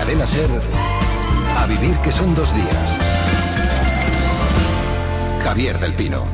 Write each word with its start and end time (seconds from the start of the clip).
cadena 0.00 0.26
Ser, 0.26 0.48
a 1.58 1.66
vivir 1.66 1.94
que 1.98 2.10
son 2.10 2.34
dos 2.34 2.54
días. 2.54 2.96
Javier 5.44 5.78
del 5.78 5.92
Pino. 5.92 6.24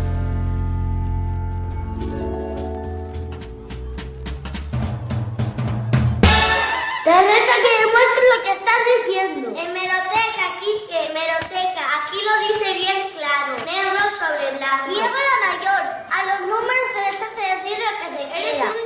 Te 7.05 7.13
reto 7.13 7.53
que 7.63 7.73
demuestres 7.85 8.27
lo 8.35 8.43
que 8.43 8.53
estás 8.59 8.81
diciendo. 8.97 9.49
Hemeroteca, 9.61 10.45
Quique, 10.61 10.99
hemeroteca. 11.07 11.83
Aquí 12.03 12.19
lo 12.27 12.35
dice 12.49 12.73
bien 12.75 12.99
claro. 13.17 13.53
Negro 13.65 14.11
sobre 14.11 14.59
blanco. 14.59 14.89
Diego 14.91 15.15
la 15.31 15.37
mayor. 15.47 15.83
A 16.11 16.19
los 16.27 16.41
números 16.51 16.87
se 16.93 17.01
les 17.07 17.23
hace 17.23 17.43
decir 17.55 17.79
lo 17.79 17.93
que 18.01 18.09
se 18.17 18.23
Eres 18.27 18.57
quiera. 18.57 18.71
un 18.75 18.81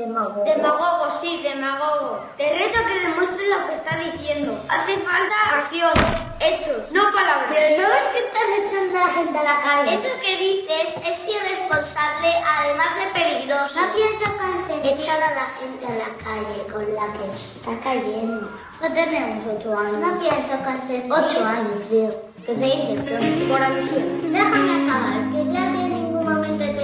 demagogo. 0.00 0.44
Demagogo. 0.44 1.10
Sí, 1.10 1.40
demagogo. 1.42 2.24
Te 2.36 2.50
reto 2.52 2.78
que 2.86 3.00
demuestres 3.00 3.48
lo 3.48 3.66
que 3.66 3.72
está 3.72 3.96
diciendo. 3.98 4.58
Hace 4.68 4.98
falta 4.98 5.34
acción, 5.58 5.92
hechos, 6.40 6.90
no 6.92 7.02
palabras. 7.12 7.50
Pero 7.50 7.82
no 7.82 7.88
ves 7.88 8.02
que 8.12 8.18
estás 8.18 8.48
echando 8.58 8.98
a 8.98 9.04
la 9.04 9.10
gente 9.12 9.38
a 9.38 9.42
la 9.42 9.62
calle. 9.62 9.94
Eso 9.94 10.08
que 10.22 10.36
dices 10.36 10.94
es 11.06 11.28
irresponsable, 11.28 12.28
además 12.46 12.88
de 12.96 13.20
peligroso. 13.20 13.80
No 13.80 13.94
pienso 13.94 14.26
conseguir 14.38 14.92
echar 14.92 15.22
a 15.22 15.34
la 15.34 15.46
gente 15.60 15.86
a 15.86 15.90
la 15.90 16.10
calle 16.24 16.62
con 16.72 16.94
la 16.94 17.06
que 17.12 17.36
está 17.36 17.70
cayendo. 17.82 18.50
No 18.80 18.92
tenemos 18.92 19.44
ocho 19.44 19.78
años. 19.78 19.98
No 19.98 20.18
pienso 20.18 20.58
conseguir. 20.64 21.12
Ocho 21.12 21.44
años, 21.44 21.90
Diego. 21.90 22.30
¿Qué 22.46 22.54
te 22.54 22.64
dice? 22.64 23.46
Por 23.48 23.62
alusión. 23.62 24.32
Déjame 24.32 24.88
acabar, 24.88 25.30
que 25.30 25.52
ya 25.52 25.60
ningún 25.66 25.99
momento 26.48 26.80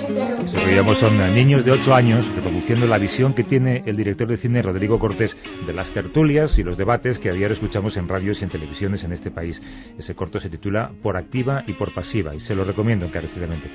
que 0.52 0.64
veíamos 0.64 0.98
son 0.98 1.16
niños 1.34 1.64
de 1.64 1.72
8 1.72 1.94
años 1.94 2.28
reproduciendo 2.34 2.86
la 2.86 2.98
visión 2.98 3.34
que 3.34 3.42
tiene 3.42 3.82
el 3.86 3.96
director 3.96 4.28
de 4.28 4.36
cine 4.36 4.62
Rodrigo 4.62 4.98
Cortés 4.98 5.36
de 5.66 5.72
las 5.72 5.92
tertulias 5.92 6.58
y 6.58 6.62
los 6.62 6.76
debates 6.76 7.18
que 7.18 7.30
a 7.30 7.32
diario 7.32 7.54
escuchamos 7.54 7.96
en 7.96 8.08
radios 8.08 8.40
y 8.40 8.44
en 8.44 8.50
televisiones 8.50 9.04
en 9.04 9.12
este 9.12 9.30
país. 9.30 9.62
Ese 9.98 10.14
corto 10.14 10.38
se 10.38 10.48
titula 10.48 10.92
Por 11.02 11.16
activa 11.16 11.64
y 11.66 11.72
por 11.72 11.92
pasiva 11.92 12.34
y 12.34 12.40
se 12.40 12.54
lo 12.54 12.64
recomiendo 12.64 13.06
encarecidamente. 13.06 13.68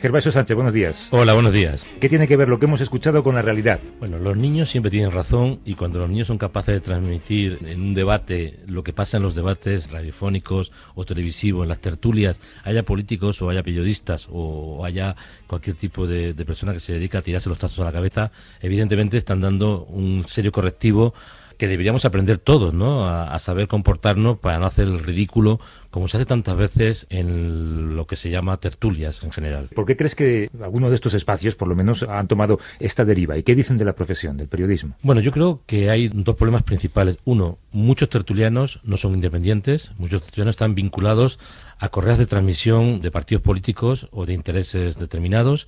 Gervasio 0.00 0.30
Sánchez, 0.30 0.54
buenos 0.54 0.72
días. 0.72 1.08
Hola, 1.10 1.34
buenos 1.34 1.52
días. 1.52 1.84
¿Qué 2.00 2.08
tiene 2.08 2.28
que 2.28 2.36
ver 2.36 2.48
lo 2.48 2.60
que 2.60 2.66
hemos 2.66 2.80
escuchado 2.80 3.24
con 3.24 3.34
la 3.34 3.42
realidad? 3.42 3.80
Bueno, 3.98 4.18
los 4.18 4.36
niños 4.36 4.70
siempre 4.70 4.92
tienen 4.92 5.10
razón 5.10 5.58
y 5.64 5.74
cuando 5.74 5.98
los 5.98 6.08
niños 6.08 6.28
son 6.28 6.38
capaces 6.38 6.74
de 6.74 6.80
transmitir 6.80 7.58
en 7.66 7.80
un 7.80 7.94
debate 7.94 8.60
lo 8.66 8.84
que 8.84 8.92
pasa 8.92 9.16
en 9.16 9.24
los 9.24 9.34
debates 9.34 9.90
radiofónicos 9.90 10.70
o 10.94 11.04
televisivos, 11.04 11.64
en 11.64 11.70
las 11.70 11.80
tertulias, 11.80 12.40
haya 12.62 12.84
políticos 12.84 13.42
o 13.42 13.50
haya 13.50 13.64
periodistas 13.64 14.28
o 14.30 14.84
haya 14.84 15.16
cualquier 15.46 15.76
tipo 15.76 16.06
de, 16.06 16.34
persona 16.44 16.72
que 16.72 16.80
se 16.80 16.92
dedica 16.92 17.18
a 17.18 17.22
tirarse 17.22 17.48
los 17.48 17.58
tazos 17.58 17.80
a 17.80 17.84
la 17.84 17.92
cabeza, 17.92 18.30
evidentemente 18.60 19.16
están 19.16 19.40
dando 19.40 19.84
un 19.84 20.24
serio 20.26 20.52
correctivo 20.52 21.14
que 21.58 21.68
deberíamos 21.68 22.04
aprender 22.04 22.38
todos, 22.38 22.72
¿no? 22.72 23.06
A, 23.06 23.34
a 23.34 23.38
saber 23.38 23.68
comportarnos 23.68 24.38
para 24.38 24.58
no 24.58 24.66
hacer 24.66 24.88
el 24.88 25.00
ridículo 25.00 25.60
como 25.90 26.08
se 26.08 26.18
hace 26.18 26.26
tantas 26.26 26.56
veces 26.56 27.06
en 27.10 27.96
lo 27.96 28.06
que 28.06 28.16
se 28.16 28.30
llama 28.30 28.58
tertulias 28.58 29.22
en 29.22 29.32
general. 29.32 29.68
¿Por 29.74 29.86
qué 29.86 29.96
crees 29.96 30.14
que 30.14 30.50
algunos 30.62 30.90
de 30.90 30.96
estos 30.96 31.14
espacios, 31.14 31.54
por 31.54 31.68
lo 31.68 31.74
menos, 31.74 32.02
han 32.02 32.28
tomado 32.28 32.58
esta 32.78 33.04
deriva? 33.04 33.36
¿Y 33.36 33.42
qué 33.42 33.54
dicen 33.54 33.76
de 33.76 33.84
la 33.84 33.94
profesión, 33.94 34.36
del 34.36 34.48
periodismo? 34.48 34.94
Bueno, 35.02 35.20
yo 35.20 35.32
creo 35.32 35.62
que 35.66 35.90
hay 35.90 36.08
dos 36.08 36.36
problemas 36.36 36.62
principales. 36.62 37.18
Uno, 37.24 37.58
muchos 37.72 38.08
tertulianos 38.08 38.80
no 38.84 38.96
son 38.96 39.14
independientes, 39.14 39.92
muchos 39.98 40.22
tertulianos 40.22 40.54
están 40.54 40.74
vinculados 40.74 41.38
a 41.78 41.88
correas 41.88 42.18
de 42.18 42.26
transmisión 42.26 43.00
de 43.00 43.10
partidos 43.10 43.42
políticos 43.42 44.08
o 44.10 44.26
de 44.26 44.34
intereses 44.34 44.98
determinados. 44.98 45.66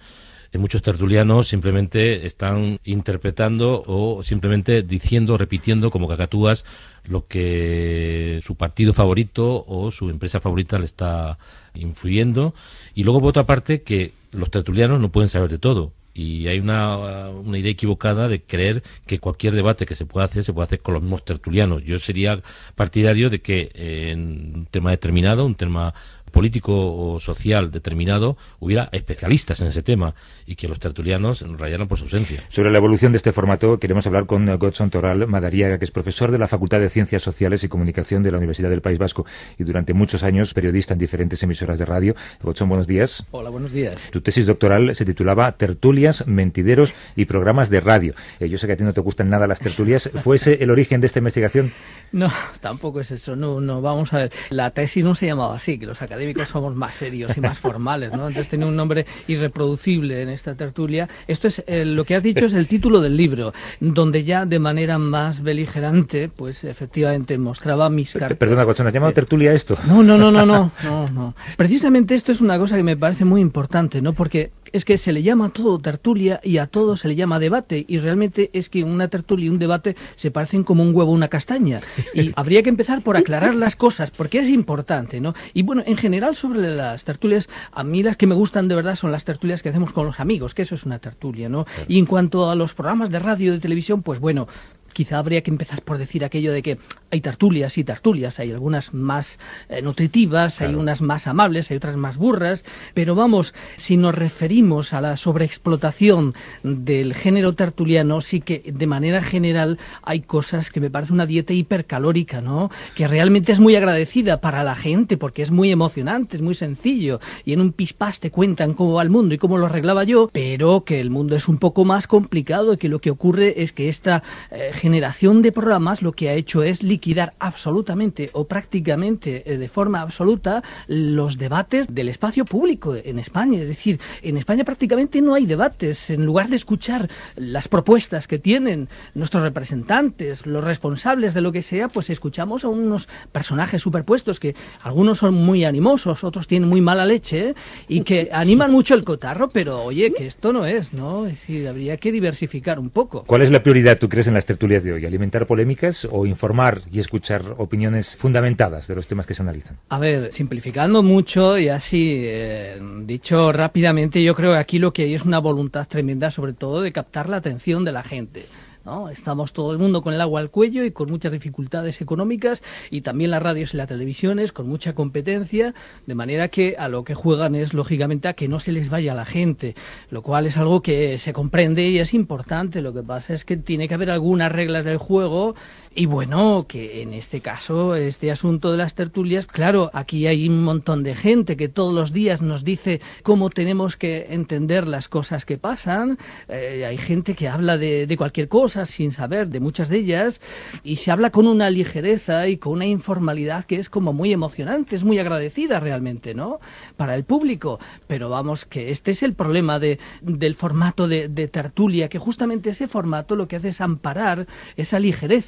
Eh, 0.52 0.58
Muchos 0.58 0.82
tertulianos 0.82 1.48
simplemente 1.48 2.26
están 2.26 2.80
interpretando 2.84 3.82
o 3.86 4.22
simplemente 4.22 4.82
diciendo, 4.82 5.38
repitiendo 5.38 5.90
como 5.90 6.08
cacatúas 6.08 6.64
lo 7.04 7.26
que 7.26 8.40
su 8.42 8.56
partido 8.56 8.92
favorito 8.92 9.64
o 9.66 9.90
su 9.90 10.10
empresa 10.10 10.40
favorita 10.40 10.78
le 10.78 10.84
está 10.84 11.38
influyendo. 11.75 12.54
Y 12.94 13.04
luego, 13.04 13.20
por 13.20 13.30
otra 13.30 13.47
parte, 13.47 13.82
que 13.82 14.12
los 14.32 14.50
tertulianos 14.50 15.00
no 15.00 15.10
pueden 15.10 15.28
saber 15.28 15.50
de 15.50 15.58
todo. 15.58 15.92
Y 16.12 16.48
hay 16.48 16.58
una, 16.58 17.30
una 17.30 17.58
idea 17.58 17.70
equivocada 17.70 18.28
de 18.28 18.42
creer 18.42 18.82
que 19.06 19.20
cualquier 19.20 19.54
debate 19.54 19.86
que 19.86 19.94
se 19.94 20.06
pueda 20.06 20.26
hacer 20.26 20.42
se 20.42 20.52
puede 20.52 20.66
hacer 20.66 20.80
con 20.80 20.94
los 20.94 21.02
mismos 21.02 21.25
tertulianos. 21.25 21.84
Yo 21.84 21.98
sería 22.00 22.42
partidario 22.75 23.30
de 23.30 23.41
que 23.41 23.70
eh, 23.75 24.10
en 24.10 24.52
un 24.54 24.66
tema 24.66 24.91
determinado, 24.91 25.46
un 25.46 25.54
tema 25.54 25.94
político 26.30 26.72
o 26.74 27.20
social 27.20 27.70
determinado, 27.70 28.36
hubiera 28.58 28.88
especialistas 28.92 29.60
en 29.60 29.68
ese 29.68 29.82
tema 29.82 30.14
y 30.46 30.56
que 30.56 30.68
los 30.68 30.78
tertulianos 30.78 31.44
rayaran 31.58 31.88
por 31.88 31.98
su 31.98 32.04
ausencia. 32.04 32.42
Sobre 32.48 32.70
la 32.70 32.78
evolución 32.78 33.12
de 33.12 33.16
este 33.16 33.32
formato 33.32 33.78
queremos 33.78 34.06
hablar 34.06 34.26
con 34.26 34.46
Godson 34.58 34.90
Toral 34.90 35.26
Madariaga, 35.26 35.78
que 35.78 35.84
es 35.84 35.90
profesor 35.90 36.30
de 36.30 36.38
la 36.38 36.48
Facultad 36.48 36.80
de 36.80 36.88
Ciencias 36.88 37.22
Sociales 37.22 37.64
y 37.64 37.69
Comunicación 37.69 38.22
de 38.22 38.32
la 38.32 38.38
Universidad 38.38 38.70
del 38.70 38.80
País 38.80 38.98
Vasco 38.98 39.26
y 39.58 39.64
durante 39.64 39.94
muchos 39.94 40.22
años 40.22 40.54
periodista 40.54 40.94
en 40.94 40.98
diferentes 40.98 41.42
emisoras 41.42 41.78
de 41.78 41.84
radio. 41.84 42.14
Godson, 42.42 42.69
buenos 42.69 42.86
días. 42.86 43.26
Hola, 43.30 43.50
buenos 43.50 43.72
días. 43.72 44.10
Tu 44.10 44.20
tesis 44.20 44.46
doctoral 44.46 44.94
se 44.94 45.04
titulaba 45.04 45.52
Tertulias, 45.52 46.26
mentideros 46.26 46.94
y 47.16 47.24
programas 47.24 47.70
de 47.70 47.80
radio. 47.80 48.14
Eh, 48.38 48.48
yo 48.48 48.58
sé 48.58 48.66
que 48.66 48.74
a 48.74 48.76
ti 48.76 48.84
no 48.84 48.92
te 48.92 49.00
gustan 49.00 49.28
nada 49.28 49.46
las 49.46 49.60
tertulias. 49.60 50.10
¿Fue 50.22 50.36
ese 50.36 50.62
el 50.62 50.70
origen 50.70 51.00
de 51.00 51.06
esta 51.06 51.19
investigación? 51.19 51.72
No, 52.12 52.32
tampoco 52.60 53.00
es 53.00 53.10
eso. 53.10 53.36
No, 53.36 53.60
no, 53.60 53.80
vamos 53.80 54.12
a 54.12 54.19
ver. 54.19 54.32
La 54.50 54.70
tesis 54.70 55.04
no 55.04 55.14
se 55.14 55.26
llamaba 55.26 55.56
así, 55.56 55.78
que 55.78 55.86
los 55.86 56.02
académicos 56.20 56.48
somos 56.48 56.76
más 56.76 56.97
serios 56.97 57.34
y 57.38 57.41
más 57.41 57.60
formales, 57.60 58.12
¿no? 58.12 58.28
Entonces 58.28 58.50
tenía 58.50 58.66
un 58.66 58.76
nombre 58.76 59.06
irreproducible 59.26 60.20
en 60.20 60.28
esta 60.28 60.54
tertulia. 60.54 61.08
Esto 61.26 61.48
es, 61.48 61.64
eh, 61.66 61.86
lo 61.86 62.04
que 62.04 62.14
has 62.14 62.22
dicho 62.22 62.44
es 62.44 62.53
el 62.53 62.66
título 62.66 63.00
del 63.00 63.16
libro, 63.16 63.54
donde 63.81 64.25
ya 64.25 64.44
de 64.44 64.58
manera 64.58 64.98
más 64.98 65.42
beligerante, 65.42 66.28
pues 66.28 66.64
efectivamente 66.64 67.38
mostraba 67.38 67.88
mis 67.88 68.12
cartas. 68.12 68.36
Perdona, 68.36 68.64
Godson, 68.64 68.86
¿has 68.86 68.92
llamado 68.92 69.14
tertulia 69.14 69.53
a 69.53 69.54
esto? 69.54 69.78
No, 69.86 70.03
no, 70.03 70.19
no, 70.19 70.31
no, 70.31 70.44
no, 70.44 70.72
no, 70.84 71.08
no. 71.08 71.34
Precisamente 71.56 72.14
esto 72.14 72.32
es 72.32 72.42
una 72.42 72.58
cosa 72.58 72.76
que 72.76 72.82
me 72.82 72.98
parece 72.98 73.25
muy 73.25 73.41
importante, 73.41 74.02
¿no? 74.02 74.12
Porque 74.12 74.50
es 74.72 74.84
que 74.84 74.98
se 74.98 75.12
le 75.12 75.22
llama 75.22 75.47
a 75.47 75.48
todo 75.50 75.78
tertulia 75.78 76.41
y 76.44 76.58
a 76.58 76.66
todo 76.66 76.97
se 76.97 77.08
le 77.08 77.16
llama 77.16 77.38
debate 77.38 77.84
y 77.88 77.98
realmente 77.98 78.50
es 78.52 78.69
que 78.69 78.84
una 78.84 79.08
tertulia 79.08 79.47
y 79.47 79.48
un 79.48 79.58
debate 79.58 79.97
se 80.16 80.31
parecen 80.31 80.64
como 80.64 80.82
un 80.82 80.94
huevo 80.94 81.10
a 81.10 81.14
una 81.14 81.28
castaña 81.28 81.81
y 82.14 82.32
habría 82.37 82.62
que 82.62 82.69
empezar 82.69 83.02
por 83.02 83.16
aclarar 83.16 83.54
las 83.54 83.75
cosas 83.75 84.10
porque 84.10 84.38
es 84.38 84.48
importante, 84.48 85.20
¿no? 85.20 85.34
Y 85.54 85.62
bueno, 85.62 85.82
en 85.87 85.97
general 85.97 86.09
sobre 86.34 86.60
las 86.75 87.04
tertulias, 87.04 87.48
a 87.72 87.84
mí 87.84 88.03
las 88.03 88.16
que 88.16 88.26
me 88.26 88.34
gustan 88.34 88.69
de 88.69 88.75
verdad 88.75 88.97
son 88.97 89.12
las 89.12 89.25
tertulias 89.25 89.62
que 89.62 89.69
hacemos 89.69 89.93
con 89.93 90.06
los 90.06 90.21
amigos, 90.21 90.54
que 90.54 90.62
eso 90.62 90.75
es 90.75 90.84
una 90.84 90.98
tertulia, 90.98 91.48
¿no? 91.48 91.66
Y 91.88 91.98
en 91.98 92.06
cuanto 92.06 92.50
a 92.50 92.54
los 92.54 92.75
programas 92.75 93.10
de 93.10 93.19
radio 93.19 93.48
y 93.48 93.56
de 93.56 93.60
televisión, 93.60 94.03
pues 94.03 94.20
bueno, 94.20 94.49
quizá 94.92 95.18
habría 95.18 95.42
que 95.42 95.50
empezar 95.50 95.82
por 95.82 95.98
decir 95.98 96.24
aquello 96.24 96.52
de 96.52 96.62
que 96.62 96.78
hay 97.10 97.20
tertulias 97.20 97.76
y 97.78 97.84
tertulias, 97.84 98.38
hay 98.38 98.50
algunas 98.52 98.94
más 98.94 99.38
eh, 99.68 99.82
nutritivas, 99.82 100.58
Claro. 100.58 100.72
hay 100.72 100.76
unas 100.78 101.02
más 101.02 101.26
amables, 101.26 101.70
hay 101.70 101.76
otras 101.78 101.96
más 101.96 102.18
burras, 102.18 102.64
pero 102.94 103.14
vamos, 103.14 103.54
si 103.76 103.96
nos 103.96 104.14
referimos 104.14 104.92
a 104.92 105.00
la 105.00 105.16
sobreexplotación 105.16 106.34
del 106.62 107.14
género 107.14 107.54
tertuliano, 107.54 108.20
sí 108.20 108.40
que 108.40 108.62
de 108.72 108.86
manera 108.86 109.22
general 109.22 109.78
hay 110.02 110.20
cosas 110.20 110.70
que 110.70 110.80
me 110.80 110.90
parece 110.90 111.12
una 111.12 111.26
dieta 111.26 111.52
hipercalórica, 111.52 112.40
¿no? 112.40 112.70
Que 112.94 113.08
realmente 113.08 113.52
es 113.52 113.60
muy 113.60 113.76
agradecida 113.76 114.40
para 114.40 114.62
la 114.64 114.74
gente 114.74 115.16
porque 115.16 115.42
es 115.42 115.50
muy 115.50 115.70
emocionante, 115.70 116.36
es 116.36 116.42
muy 116.42 116.54
sencillo 116.54 117.20
y 117.44 117.52
en 117.52 117.60
un 117.60 117.72
pispás 117.72 118.20
te 118.20 118.30
cuentan 118.30 118.74
cómo 118.74 118.94
va 118.94 119.02
el 119.02 119.10
mundo 119.10 119.34
y 119.34 119.38
cómo 119.38 119.58
lo 119.58 119.66
arreglaba 119.66 120.04
yo, 120.04 120.30
pero 120.32 120.84
que 120.84 121.00
el 121.00 121.10
mundo 121.10 121.36
es 121.36 121.48
un 121.48 121.58
poco 121.58 121.84
más 121.84 122.06
complicado 122.06 122.72
y 122.74 122.76
que 122.76 122.88
lo 122.88 123.00
que 123.00 123.10
ocurre 123.10 123.62
es 123.62 123.72
que 123.72 123.88
esta 123.88 124.22
eh, 124.50 124.70
generación 124.80 125.42
de 125.42 125.52
programas 125.52 126.00
lo 126.00 126.12
que 126.12 126.30
ha 126.30 126.34
hecho 126.34 126.62
es 126.62 126.82
liquidar 126.82 127.34
absolutamente 127.38 128.30
o 128.32 128.44
prácticamente 128.44 129.42
eh, 129.44 129.58
de 129.58 129.68
forma 129.68 130.00
absoluta 130.00 130.62
los 130.88 131.36
debates 131.36 131.94
del 131.94 132.08
espacio 132.08 132.46
público 132.46 132.96
en 132.96 133.19
España. 133.19 133.60
Es 133.60 133.69
decir, 133.69 134.00
en 134.22 134.38
España 134.38 134.64
prácticamente 134.64 135.20
no 135.20 135.34
hay 135.34 135.44
debates. 135.44 136.08
En 136.08 136.24
lugar 136.24 136.48
de 136.48 136.56
escuchar 136.56 137.10
las 137.36 137.69
propuestas 137.69 138.26
que 138.26 138.38
tienen 138.38 138.88
nuestros 139.14 139.43
representantes, 139.43 140.46
los 140.46 140.64
responsables 140.64 141.34
de 141.34 141.43
lo 141.43 141.52
que 141.52 141.60
sea, 141.60 141.88
pues 141.88 142.08
escuchamos 142.08 142.64
a 142.64 142.69
unos 142.69 143.06
personajes 143.32 143.82
superpuestos 143.82 144.40
que 144.40 144.55
algunos 144.82 145.19
son 145.19 145.34
muy 145.34 145.64
animosos, 145.64 146.25
otros 146.25 146.46
tienen 146.46 146.69
muy 146.70 146.81
mala 146.81 147.05
leche 147.05 147.50
¿eh? 147.50 147.55
y 147.87 148.00
que 148.00 148.31
animan 148.32 148.72
mucho 148.72 148.94
el 148.94 149.05
cotarro, 149.05 149.50
pero 149.50 149.82
oye, 149.82 150.14
que 150.14 150.26
esto 150.26 150.55
no 150.55 150.64
es, 150.64 150.94
¿no? 150.94 151.26
Es 151.26 151.32
decir, 151.32 151.69
habría 151.69 151.99
que 151.99 152.12
diversificar 152.12 152.78
un 152.78 152.88
poco. 152.88 153.25
¿Cuál 153.26 153.43
es 153.43 153.50
la 153.50 153.62
prioridad, 153.62 153.99
tú 153.99 154.08
crees, 154.08 154.26
en 154.26 154.34
las 154.34 154.46
tertulias 154.46 154.69
¿Alimentar 154.76 155.46
polémicas 155.46 156.06
o 156.11 156.26
informar 156.26 156.82
y 156.93 157.00
escuchar 157.00 157.55
opiniones 157.58 158.17
fundamentadas 158.17 158.87
de 158.87 158.94
los 158.94 159.06
temas 159.06 159.26
que 159.26 159.34
se 159.34 159.43
analizan? 159.43 159.78
A 159.88 159.99
ver, 159.99 160.32
simplificando 160.32 161.02
mucho 161.02 161.58
y 161.58 161.69
así 161.69 162.22
eh, 162.25 162.81
dicho 163.05 163.52
rápidamente, 163.52 164.22
yo 164.22 164.34
creo 164.34 164.52
que 164.52 164.58
aquí 164.58 164.78
lo 164.78 164.93
que 164.93 165.05
hay 165.05 165.14
es 165.14 165.22
una 165.22 165.38
voluntad 165.38 165.88
tremenda, 165.88 166.31
sobre 166.31 166.52
todo 166.52 166.82
de 166.82 166.93
captar 166.93 167.28
la 167.28 167.38
atención 167.38 167.84
de 167.84 167.93
la 167.93 168.02
gente. 168.02 168.46
¿No? 168.85 169.09
Estamos 169.09 169.53
todo 169.53 169.73
el 169.73 169.79
mundo 169.79 170.03
con 170.03 170.15
el 170.15 170.21
agua 170.21 170.41
al 170.41 170.50
cuello 170.50 170.85
y 170.85 170.91
con 170.91 171.11
muchas 171.11 171.32
dificultades 171.32 172.00
económicas 172.00 172.62
y 172.91 173.03
también 173.03 173.31
las 173.31 173.43
radios 173.43 173.75
y 173.75 173.77
las 173.77 173.88
televisiones 173.88 174.53
con 174.53 174.69
mucha 174.69 174.94
competencia, 174.94 175.75
de 176.06 176.15
manera 176.15 176.49
que 176.49 176.77
a 176.79 176.88
lo 176.88 177.05
que 177.05 177.15
juegan 177.15 177.55
es 177.55 177.75
lógicamente 177.75 178.29
a 178.29 178.35
que 178.35 178.49
no 178.49 178.61
se 178.61 178.73
les 178.73 178.91
vaya 178.91 179.15
la 179.15 179.25
gente, 179.25 179.75
lo 180.11 180.23
cual 180.23 180.47
es 180.47 180.56
algo 180.56 180.82
que 180.82 181.19
se 181.19 181.32
comprende 181.32 181.88
y 181.88 181.99
es 181.99 182.15
importante. 182.15 182.82
Lo 182.82 182.93
que 182.93 183.03
pasa 183.03 183.35
es 183.35 183.44
que 183.44 183.56
tiene 183.56 183.88
que 183.88 183.94
haber 183.94 184.11
algunas 184.11 184.53
reglas 184.53 184.85
del 184.85 184.99
juego 184.99 185.55
y 185.93 186.06
bueno, 186.06 186.67
que 186.69 187.03
en 187.03 187.15
este 187.15 187.41
caso, 187.41 187.97
este 187.97 188.31
asunto 188.31 188.71
de 188.71 188.79
las 188.79 188.94
tertulias, 188.94 189.49
claro, 189.49 189.91
aquí 189.93 190.29
hay 190.29 190.49
un 190.49 190.62
montón 190.62 191.03
de 191.03 191.17
gente 191.17 191.56
que 191.56 191.69
todos 191.69 191.93
los 191.93 192.12
días 192.12 192.43
nos 192.43 192.62
dice 192.62 193.00
cómo 193.25 193.50
tenemos 193.50 193.97
que 193.97 194.29
entender 194.31 194.87
las 194.87 195.09
cosas 195.09 195.44
que 195.44 195.59
pasan. 195.59 196.17
Eh, 196.49 196.85
hay 196.87 196.97
gente 196.97 197.35
que 197.35 197.49
habla 197.49 197.77
de, 197.77 198.06
de, 198.06 198.17
cualquier 198.17 198.47
cosa 198.47 198.69
sin 198.70 199.12
saber 199.12 199.49
de 199.49 199.61
muchas 199.61 199.88
de 199.88 199.99
ellas 199.99 200.40
y 200.82 200.96
se 200.96 201.11
habla 201.11 201.31
con 201.31 201.46
una 201.46 201.70
ligereza 201.70 202.49
y 202.49 202.56
con 202.56 202.75
una 202.75 202.87
informalidad 202.87 203.64
que 203.64 203.76
es 203.76 203.88
como 203.88 204.12
muy 204.12 204.32
emocionante, 204.32 204.96
es 204.96 205.05
muy 205.05 205.19
agradecida 205.19 205.81
realmente, 205.81 206.34
¿no? 206.34 206.61
Para 206.96 207.14
el 207.14 207.25
público. 207.25 207.78
Pero 208.06 208.28
vamos, 208.28 208.67
que 208.67 208.90
este 208.90 209.11
es 209.11 209.22
el 209.22 209.34
problema 209.34 209.78
de, 209.78 209.99
del 210.22 210.55
formato 210.55 211.08
de, 211.08 211.28
de 211.28 211.49
tertulia, 211.49 212.08
que 212.08 212.19
justamente 212.19 212.70
ese 212.70 212.88
formato 212.88 213.37
lo 213.37 213.49
que 213.49 213.56
hace 213.56 213.69
es 213.69 213.81
amparar 213.81 214.46
esa 214.76 214.99
ligereza 214.99 215.40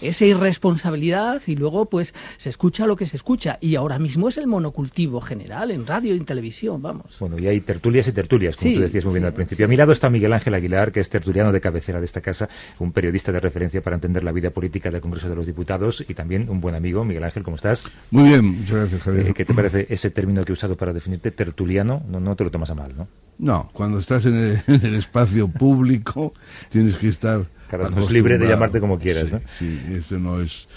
esa 0.00 0.24
irresponsabilidad 0.24 1.42
y 1.46 1.56
luego 1.56 1.86
pues 1.86 2.14
se 2.36 2.50
escucha 2.50 2.86
lo 2.86 2.96
que 2.96 3.06
se 3.06 3.16
escucha 3.16 3.58
y 3.60 3.76
ahora 3.76 3.98
mismo 3.98 4.28
es 4.28 4.36
el 4.36 4.46
monocultivo 4.46 5.20
general 5.20 5.70
en 5.70 5.86
radio 5.86 6.14
y 6.14 6.18
en 6.18 6.24
televisión, 6.24 6.82
vamos. 6.82 7.18
Bueno, 7.20 7.38
y 7.38 7.46
hay 7.46 7.60
tertulias 7.60 8.08
y 8.08 8.12
tertulias, 8.12 8.56
como 8.56 8.74
tú 8.74 8.80
decías 8.80 9.04
muy 9.04 9.14
bien 9.14 9.24
al 9.24 9.32
principio. 9.32 9.66
A 9.66 9.68
mi 9.68 9.76
lado 9.76 9.92
está 9.92 10.10
Miguel 10.10 10.32
Ángel 10.32 10.54
Aguilar, 10.54 10.92
que 10.92 11.00
es 11.00 11.10
tertuliano 11.10 11.52
de 11.52 11.60
cabecera 11.60 11.98
de 11.98 12.04
esta 12.04 12.20
casa, 12.20 12.48
un 12.78 12.92
periodista 12.92 13.32
de 13.32 13.40
referencia 13.40 13.82
para 13.82 13.96
entender 13.96 14.24
la 14.24 14.32
vida 14.32 14.50
política 14.50 14.90
del 14.90 15.00
Congreso 15.00 15.28
de 15.28 15.36
los 15.36 15.46
Diputados 15.46 16.04
y 16.08 16.14
también 16.14 16.48
un 16.48 16.60
buen 16.60 16.74
amigo. 16.74 17.04
Miguel 17.04 17.24
Ángel, 17.24 17.42
¿cómo 17.42 17.56
estás? 17.56 17.90
Muy 18.10 18.28
bien, 18.28 18.44
muchas 18.44 18.76
gracias, 18.76 19.02
Javier. 19.02 19.28
Eh, 19.28 19.34
¿Qué 19.34 19.44
te 19.44 19.54
parece 19.54 19.86
ese 19.90 20.10
término 20.10 20.44
que 20.44 20.52
he 20.52 20.54
usado 20.54 20.76
para 20.76 20.92
definirte 20.92 21.30
tertuliano? 21.30 22.02
No, 22.08 22.20
no 22.20 22.36
te 22.36 22.44
lo 22.44 22.50
tomas 22.50 22.70
a 22.70 22.74
mal, 22.74 22.94
¿no? 22.96 23.08
No, 23.38 23.70
cuando 23.72 23.98
estás 23.98 24.26
en 24.26 24.34
el, 24.34 24.62
en 24.66 24.86
el 24.86 24.94
espacio 24.94 25.48
público 25.48 26.34
tienes 26.68 26.96
que 26.96 27.08
estar 27.08 27.46
cada 27.68 27.88
uno 27.88 28.02
es 28.02 28.10
libre 28.10 28.36
de 28.36 28.46
llamarte 28.46 28.80
como 28.80 28.98
quieras, 28.98 29.28
sí, 29.28 29.34
¿no? 29.34 29.40
Sí, 29.58 29.80
eso 29.94 30.18
no 30.18 30.42
es 30.42 30.68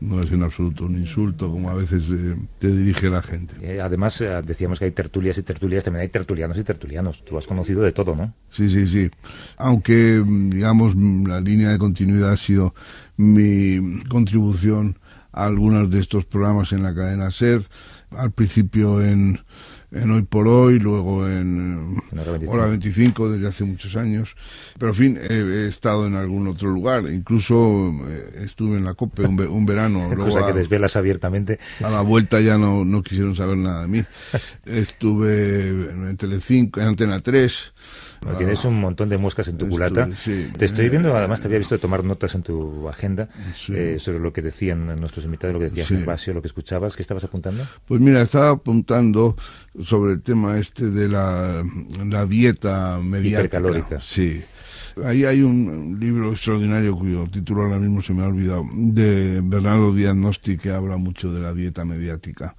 no 0.00 0.20
es 0.22 0.32
en 0.32 0.42
absoluto 0.42 0.86
un 0.86 0.96
insulto 0.96 1.50
como 1.50 1.70
a 1.70 1.74
veces 1.74 2.04
eh, 2.10 2.36
te 2.58 2.68
dirige 2.68 3.10
la 3.10 3.22
gente. 3.22 3.54
Eh, 3.60 3.80
además, 3.80 4.20
eh, 4.20 4.40
decíamos 4.44 4.78
que 4.78 4.86
hay 4.86 4.90
tertulias 4.92 5.36
y 5.38 5.42
tertulias, 5.42 5.84
también 5.84 6.02
hay 6.02 6.08
tertulianos 6.08 6.56
y 6.58 6.64
tertulianos. 6.64 7.24
Tú 7.24 7.36
has 7.36 7.46
conocido 7.46 7.82
de 7.82 7.92
todo, 7.92 8.16
¿no? 8.16 8.34
Sí, 8.48 8.70
sí, 8.70 8.86
sí. 8.86 9.10
Aunque, 9.56 10.24
digamos, 10.26 10.94
la 10.96 11.40
línea 11.40 11.70
de 11.70 11.78
continuidad 11.78 12.32
ha 12.32 12.36
sido 12.36 12.74
mi 13.16 14.02
contribución 14.08 14.98
a 15.32 15.44
algunos 15.44 15.90
de 15.90 16.00
estos 16.00 16.24
programas 16.24 16.72
en 16.72 16.82
la 16.82 16.94
cadena 16.94 17.30
SER, 17.30 17.62
al 18.10 18.32
principio 18.32 19.02
en 19.04 19.40
en 19.92 20.10
Hoy 20.10 20.22
por 20.22 20.46
Hoy, 20.46 20.78
luego 20.78 21.28
en, 21.28 21.96
Hora 22.46 22.66
25 22.66 23.30
desde 23.30 23.48
hace 23.48 23.64
muchos 23.64 23.96
años. 23.96 24.36
Pero, 24.78 24.92
en 24.92 24.96
fin, 24.96 25.18
he, 25.20 25.34
he, 25.34 25.66
estado 25.66 26.06
en 26.06 26.14
algún 26.14 26.46
otro 26.48 26.70
lugar. 26.70 27.04
Incluso 27.10 27.92
eh, 28.08 28.42
estuve 28.44 28.78
en 28.78 28.84
la 28.84 28.94
COPE 28.94 29.24
un, 29.24 29.40
un 29.40 29.66
verano. 29.66 30.10
Cosa 30.16 30.46
que 30.46 30.52
desvelas 30.52 30.96
abiertamente. 30.96 31.58
A 31.82 31.90
la 31.90 32.02
vuelta 32.02 32.40
ya 32.40 32.56
no, 32.58 32.84
no 32.84 33.02
quisieron 33.02 33.34
saber 33.34 33.56
nada 33.56 33.82
de 33.82 33.88
mí. 33.88 34.04
Estuve 34.66 35.68
en 35.68 36.16
Telecinco, 36.16 36.80
en 36.80 36.88
Antena 36.88 37.20
3. 37.20 37.72
Tienes 38.36 38.64
un 38.64 38.78
montón 38.80 39.08
de 39.08 39.16
moscas 39.18 39.48
en 39.48 39.56
tu 39.58 39.68
culata. 39.68 40.08
sí. 40.14 40.48
Te 40.56 40.66
estoy 40.66 40.88
viendo, 40.90 41.16
además 41.16 41.40
te 41.40 41.46
había 41.46 41.58
visto 41.58 41.78
tomar 41.78 42.04
notas 42.04 42.34
en 42.34 42.42
tu 42.42 42.88
agenda 42.88 43.28
Sí. 43.56 43.72
eh, 43.74 43.96
sobre 43.98 44.18
lo 44.18 44.32
que 44.32 44.42
decían 44.42 44.86
nuestros 44.96 45.24
invitados, 45.24 45.54
lo 45.54 45.60
que 45.60 45.66
decía 45.66 45.84
Sí. 45.86 45.96
Gervasio, 45.96 46.34
lo 46.34 46.42
que 46.42 46.48
escuchabas. 46.48 46.96
¿Qué 46.96 47.02
estabas 47.02 47.24
apuntando? 47.24 47.64
Pues 47.86 48.00
mira, 48.00 48.20
estaba 48.22 48.50
apuntando 48.50 49.36
sobre 49.80 50.12
el 50.12 50.22
tema 50.22 50.58
este 50.58 50.90
de 50.90 51.08
la, 51.08 51.62
la 52.06 52.26
dieta 52.26 52.98
mediática. 53.02 53.58
Hipercalórica. 53.58 54.00
Sí. 54.00 54.42
Ahí 55.04 55.24
hay 55.24 55.40
un 55.42 55.96
libro 56.00 56.32
extraordinario 56.32 56.96
cuyo 56.98 57.26
título 57.30 57.62
ahora 57.62 57.78
mismo 57.78 58.02
se 58.02 58.12
me 58.12 58.22
ha 58.22 58.26
olvidado, 58.26 58.64
de 58.74 59.40
Bernardo 59.42 59.92
Diagnosti, 59.94 60.58
que 60.58 60.70
habla 60.70 60.96
mucho 60.96 61.32
de 61.32 61.40
la 61.40 61.54
dieta 61.54 61.84
mediática. 61.84 62.54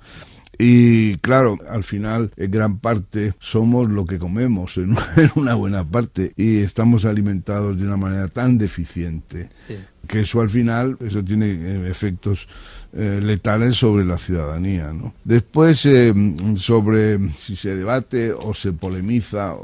Y 0.64 1.16
claro, 1.16 1.58
al 1.68 1.84
final, 1.84 2.32
en 2.38 2.52
gran 2.52 2.78
parte, 2.78 3.34
somos 3.40 3.90
lo 3.90 4.06
que 4.06 4.20
comemos, 4.20 4.78
en 4.78 4.96
una 5.36 5.56
buena 5.56 5.84
parte, 5.84 6.34
y 6.38 6.60
estamos 6.60 7.04
alimentados 7.06 7.80
de 7.80 7.88
una 7.88 7.98
manera 7.98 8.28
tan 8.28 8.60
deficiente 8.60 9.50
Sí. 9.68 9.76
que 10.08 10.20
eso 10.22 10.40
al 10.40 10.52
final, 10.52 10.98
eso 11.00 11.24
tiene 11.24 11.48
eh, 11.52 11.90
efectos 11.90 12.48
eh, 12.94 13.20
letales 13.24 13.76
sobre 13.78 14.06
la 14.06 14.20
ciudadanía. 14.20 14.94
¿no? 14.94 15.16
Después, 15.24 15.84
eh, 15.88 16.14
sobre 16.58 17.32
si 17.32 17.56
se 17.56 17.76
debate 17.76 18.32
o 18.32 18.54
se 18.54 18.72
polemiza, 18.72 19.56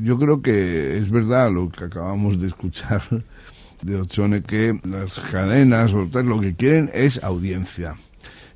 yo 0.00 0.18
creo 0.18 0.42
que 0.42 0.96
es 0.96 1.10
verdad 1.10 1.52
lo 1.52 1.70
que 1.70 1.84
acabamos 1.84 2.40
de 2.40 2.48
escuchar 2.48 3.02
de 3.82 3.96
Ochone, 4.00 4.42
que 4.42 4.78
las 4.82 5.12
cadenas 5.30 5.92
o 5.94 6.08
tal, 6.08 6.26
lo 6.26 6.40
que 6.40 6.56
quieren 6.56 6.90
es 6.92 7.22
audiencia. 7.22 7.94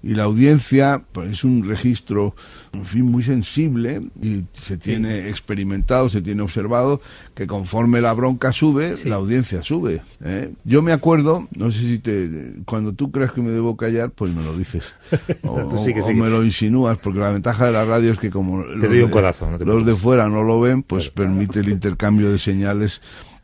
Y 0.06 0.14
la 0.14 0.24
audiencia 0.24 1.02
pues, 1.12 1.32
es 1.32 1.44
un 1.44 1.66
registro, 1.66 2.36
en 2.74 2.84
fin, 2.84 3.02
muy 3.04 3.22
sensible 3.22 4.02
y 4.20 4.42
se 4.52 4.76
tiene 4.76 5.30
experimentado, 5.30 6.10
se 6.10 6.20
tiene 6.20 6.42
observado 6.42 7.00
que 7.34 7.46
conforme 7.46 8.02
la 8.02 8.12
bronca 8.12 8.52
sube, 8.52 8.98
Sí. 8.98 9.08
la 9.08 9.16
audiencia 9.16 9.62
sube. 9.62 10.02
¿eh? 10.22 10.52
Yo 10.64 10.82
me 10.82 10.92
acuerdo, 10.92 11.48
no 11.56 11.70
sé 11.70 11.80
si 11.80 11.98
te, 12.00 12.52
cuando 12.66 12.92
tú 12.92 13.10
creas 13.10 13.32
que 13.32 13.40
me 13.40 13.50
debo 13.50 13.76
callar, 13.78 14.10
pues 14.10 14.34
me 14.34 14.42
lo 14.44 14.54
dices. 14.56 14.94
O, 15.42 16.12
me 16.14 16.28
lo 16.28 16.44
insinúas, 16.44 16.98
porque 16.98 17.18
la 17.20 17.30
ventaja 17.30 17.66
de 17.66 17.72
la 17.72 17.84
radio 17.86 18.12
es 18.12 18.18
que 18.18 18.28
como 18.30 18.58
los 18.62 18.84
un 18.84 18.90
de- 18.92 19.10
codazo, 19.10 19.50
no 19.50 19.56
te 19.58 19.64
los 19.64 19.76
de 19.76 19.82
preocupes. 19.84 20.02
fuera 20.02 20.28
no 20.28 20.42
lo 20.44 20.60
ven, 20.60 20.82
pues 20.82 21.08
permite 21.10 21.60
el 21.60 21.68
intercambio 21.70 22.30
de 22.30 22.38
señales 22.38 23.00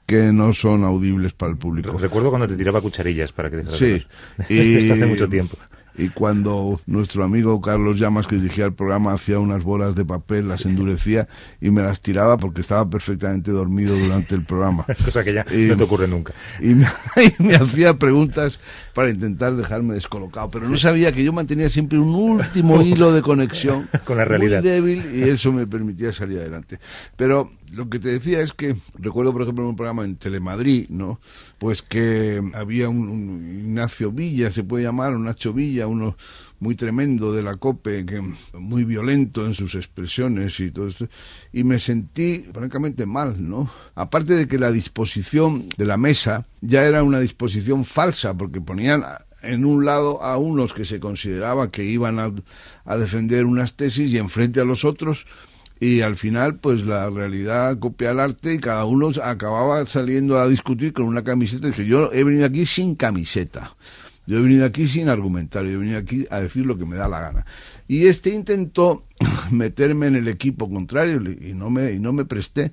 que 0.06 0.32
no 0.32 0.52
son 0.52 0.84
audibles 0.84 1.32
para 1.32 1.52
el 1.52 1.58
público. 1.58 1.96
Recuerdo 1.96 2.28
cuando 2.30 2.46
te 2.48 2.56
tiraba 2.56 2.80
cucharillas 2.80 3.32
para 3.32 3.48
que 3.48 3.56
dejaras 3.56 3.78
Sí. 3.78 4.04
Esto 4.48 4.92
hace 4.94 5.06
mucho 5.06 5.28
tiempo. 5.28 5.56
Y 6.02 6.08
cuando 6.08 6.80
nuestro 6.86 7.24
amigo 7.24 7.60
Carlos 7.60 7.98
Llamas, 7.98 8.26
que 8.26 8.36
dirigía 8.36 8.64
el 8.66 8.72
programa, 8.72 9.12
hacía 9.12 9.38
unas 9.38 9.62
bolas 9.62 9.94
de 9.94 10.04
papel, 10.04 10.48
las 10.48 10.64
endurecía 10.64 11.28
y 11.60 11.70
me 11.70 11.82
las 11.82 12.00
tiraba 12.00 12.36
porque 12.38 12.62
estaba 12.62 12.88
perfectamente 12.88 13.50
dormido 13.50 13.96
durante 13.96 14.34
el 14.34 14.44
programa. 14.44 14.86
Cosa 15.04 15.22
que 15.24 15.34
ya 15.34 15.44
Y- 15.54 15.68
no 15.68 15.76
te 15.76 15.84
ocurre 15.84 16.08
nunca. 16.08 16.32
Y 16.60 16.74
me, 16.74 16.86
y 17.38 17.42
me 17.42 17.54
hacía 17.54 17.98
preguntas 17.98 18.58
para 18.94 19.10
intentar 19.10 19.54
dejarme 19.56 19.94
descolocado, 19.94 20.50
pero 20.50 20.68
no 20.68 20.76
sabía 20.76 21.12
que 21.12 21.22
yo 21.22 21.32
mantenía 21.32 21.68
siempre 21.68 21.98
un 21.98 22.14
último 22.14 22.82
hilo 22.82 23.12
de 23.12 23.22
conexión 23.22 23.88
Con 24.04 24.16
la 24.16 24.24
realidad. 24.24 24.60
muy 24.62 24.70
débil 24.70 25.04
y 25.14 25.22
eso 25.28 25.52
me 25.52 25.66
permitía 25.66 26.12
salir 26.12 26.38
adelante. 26.38 26.78
Pero 27.16 27.50
lo 27.72 27.88
que 27.88 27.98
te 28.00 28.08
decía 28.08 28.40
es 28.40 28.52
que 28.52 28.74
recuerdo, 28.98 29.32
por 29.32 29.42
ejemplo, 29.42 29.64
en 29.64 29.70
un 29.70 29.76
programa 29.76 30.04
en 30.04 30.16
Telemadrid, 30.16 30.88
¿no? 30.88 31.20
Pues 31.58 31.82
que 31.82 32.42
había 32.54 32.88
un, 32.88 33.08
un 33.08 33.60
Ignacio 33.60 34.10
Villa, 34.10 34.50
se 34.50 34.64
puede 34.64 34.84
llamar, 34.84 35.14
un 35.14 35.24
Nacho 35.24 35.52
Villa, 35.52 35.86
uno 35.90 36.16
muy 36.58 36.74
tremendo 36.74 37.32
de 37.32 37.42
la 37.42 37.56
COPE, 37.56 38.06
que 38.06 38.22
muy 38.52 38.84
violento 38.84 39.46
en 39.46 39.54
sus 39.54 39.74
expresiones 39.74 40.60
y 40.60 40.70
todo 40.70 40.88
esto, 40.88 41.08
y 41.52 41.64
me 41.64 41.78
sentí 41.78 42.44
francamente 42.52 43.06
mal, 43.06 43.36
¿no? 43.48 43.70
Aparte 43.94 44.34
de 44.34 44.46
que 44.46 44.58
la 44.58 44.70
disposición 44.70 45.68
de 45.76 45.86
la 45.86 45.96
mesa 45.96 46.46
ya 46.60 46.84
era 46.84 47.02
una 47.02 47.20
disposición 47.20 47.84
falsa, 47.84 48.34
porque 48.34 48.60
ponían 48.60 49.04
en 49.42 49.64
un 49.64 49.84
lado 49.84 50.22
a 50.22 50.36
unos 50.36 50.74
que 50.74 50.84
se 50.84 51.00
consideraba 51.00 51.70
que 51.70 51.84
iban 51.84 52.18
a, 52.18 52.30
a 52.84 52.96
defender 52.96 53.46
unas 53.46 53.74
tesis 53.74 54.12
y 54.12 54.18
enfrente 54.18 54.60
a 54.60 54.64
los 54.64 54.84
otros 54.84 55.26
y 55.80 56.02
al 56.02 56.18
final 56.18 56.56
pues 56.56 56.84
la 56.84 57.08
realidad 57.08 57.78
copia 57.78 58.10
el 58.10 58.20
arte 58.20 58.54
y 58.54 58.58
cada 58.58 58.84
uno 58.84 59.10
acababa 59.22 59.84
saliendo 59.86 60.38
a 60.38 60.46
discutir 60.46 60.92
con 60.92 61.06
una 61.06 61.24
camiseta 61.24 61.68
y 61.68 61.70
dije 61.70 61.86
yo 61.86 62.12
he 62.12 62.22
venido 62.22 62.44
aquí 62.44 62.66
sin 62.66 62.94
camiseta 62.94 63.74
yo 64.30 64.38
he 64.38 64.42
venido 64.42 64.64
aquí 64.64 64.86
sin 64.86 65.08
argumentario, 65.08 65.72
yo 65.72 65.76
he 65.78 65.80
venido 65.80 65.98
aquí 65.98 66.24
a 66.30 66.38
decir 66.38 66.64
lo 66.64 66.78
que 66.78 66.86
me 66.86 66.94
da 66.94 67.08
la 67.08 67.18
gana. 67.18 67.46
Y 67.88 68.06
este 68.06 68.30
intentó 68.30 69.04
meterme 69.50 70.06
en 70.06 70.14
el 70.14 70.28
equipo 70.28 70.70
contrario 70.70 71.20
y 71.20 71.52
no 71.52 71.68
me, 71.68 71.90
y 71.90 71.98
no 71.98 72.12
me 72.12 72.24
presté. 72.24 72.70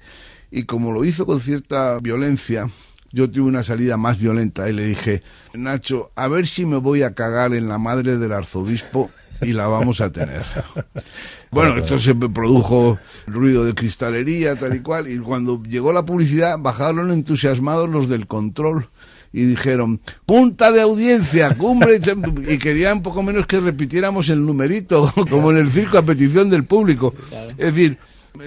Y 0.51 0.65
como 0.65 0.91
lo 0.91 1.03
hizo 1.03 1.25
con 1.25 1.39
cierta 1.39 1.97
violencia, 1.97 2.69
yo 3.11 3.31
tuve 3.31 3.47
una 3.47 3.63
salida 3.63 3.97
más 3.97 4.19
violenta 4.19 4.69
y 4.69 4.73
le 4.73 4.85
dije, 4.85 5.23
Nacho, 5.55 6.11
a 6.15 6.27
ver 6.27 6.45
si 6.45 6.63
me 6.67 6.77
voy 6.77 7.01
a 7.01 7.15
cagar 7.15 7.55
en 7.55 7.67
la 7.67 7.79
madre 7.79 8.19
del 8.19 8.33
arzobispo 8.33 9.09
y 9.41 9.53
la 9.53 9.65
vamos 9.65 9.99
a 9.99 10.11
tener. 10.11 10.45
Bueno, 11.49 11.77
esto 11.77 11.97
se 11.97 12.13
produjo 12.13 12.99
ruido 13.25 13.63
de 13.63 13.73
cristalería, 13.73 14.57
tal 14.57 14.75
y 14.75 14.81
cual, 14.81 15.09
y 15.09 15.17
cuando 15.17 15.63
llegó 15.63 15.93
la 15.93 16.05
publicidad 16.05 16.59
bajaron 16.59 17.09
entusiasmados 17.09 17.89
los 17.89 18.09
del 18.09 18.27
control 18.27 18.89
y 19.33 19.43
dijeron, 19.45 19.99
punta 20.25 20.71
de 20.71 20.81
audiencia, 20.81 21.55
cumbre, 21.55 21.99
y 22.47 22.57
querían 22.57 23.01
poco 23.01 23.23
menos 23.23 23.47
que 23.47 23.59
repitiéramos 23.59 24.29
el 24.29 24.45
numerito, 24.45 25.13
como 25.29 25.51
en 25.51 25.57
el 25.57 25.71
circo 25.71 25.97
a 25.97 26.03
petición 26.03 26.49
del 26.49 26.65
público. 26.65 27.13
Es 27.57 27.73
decir, 27.73 27.97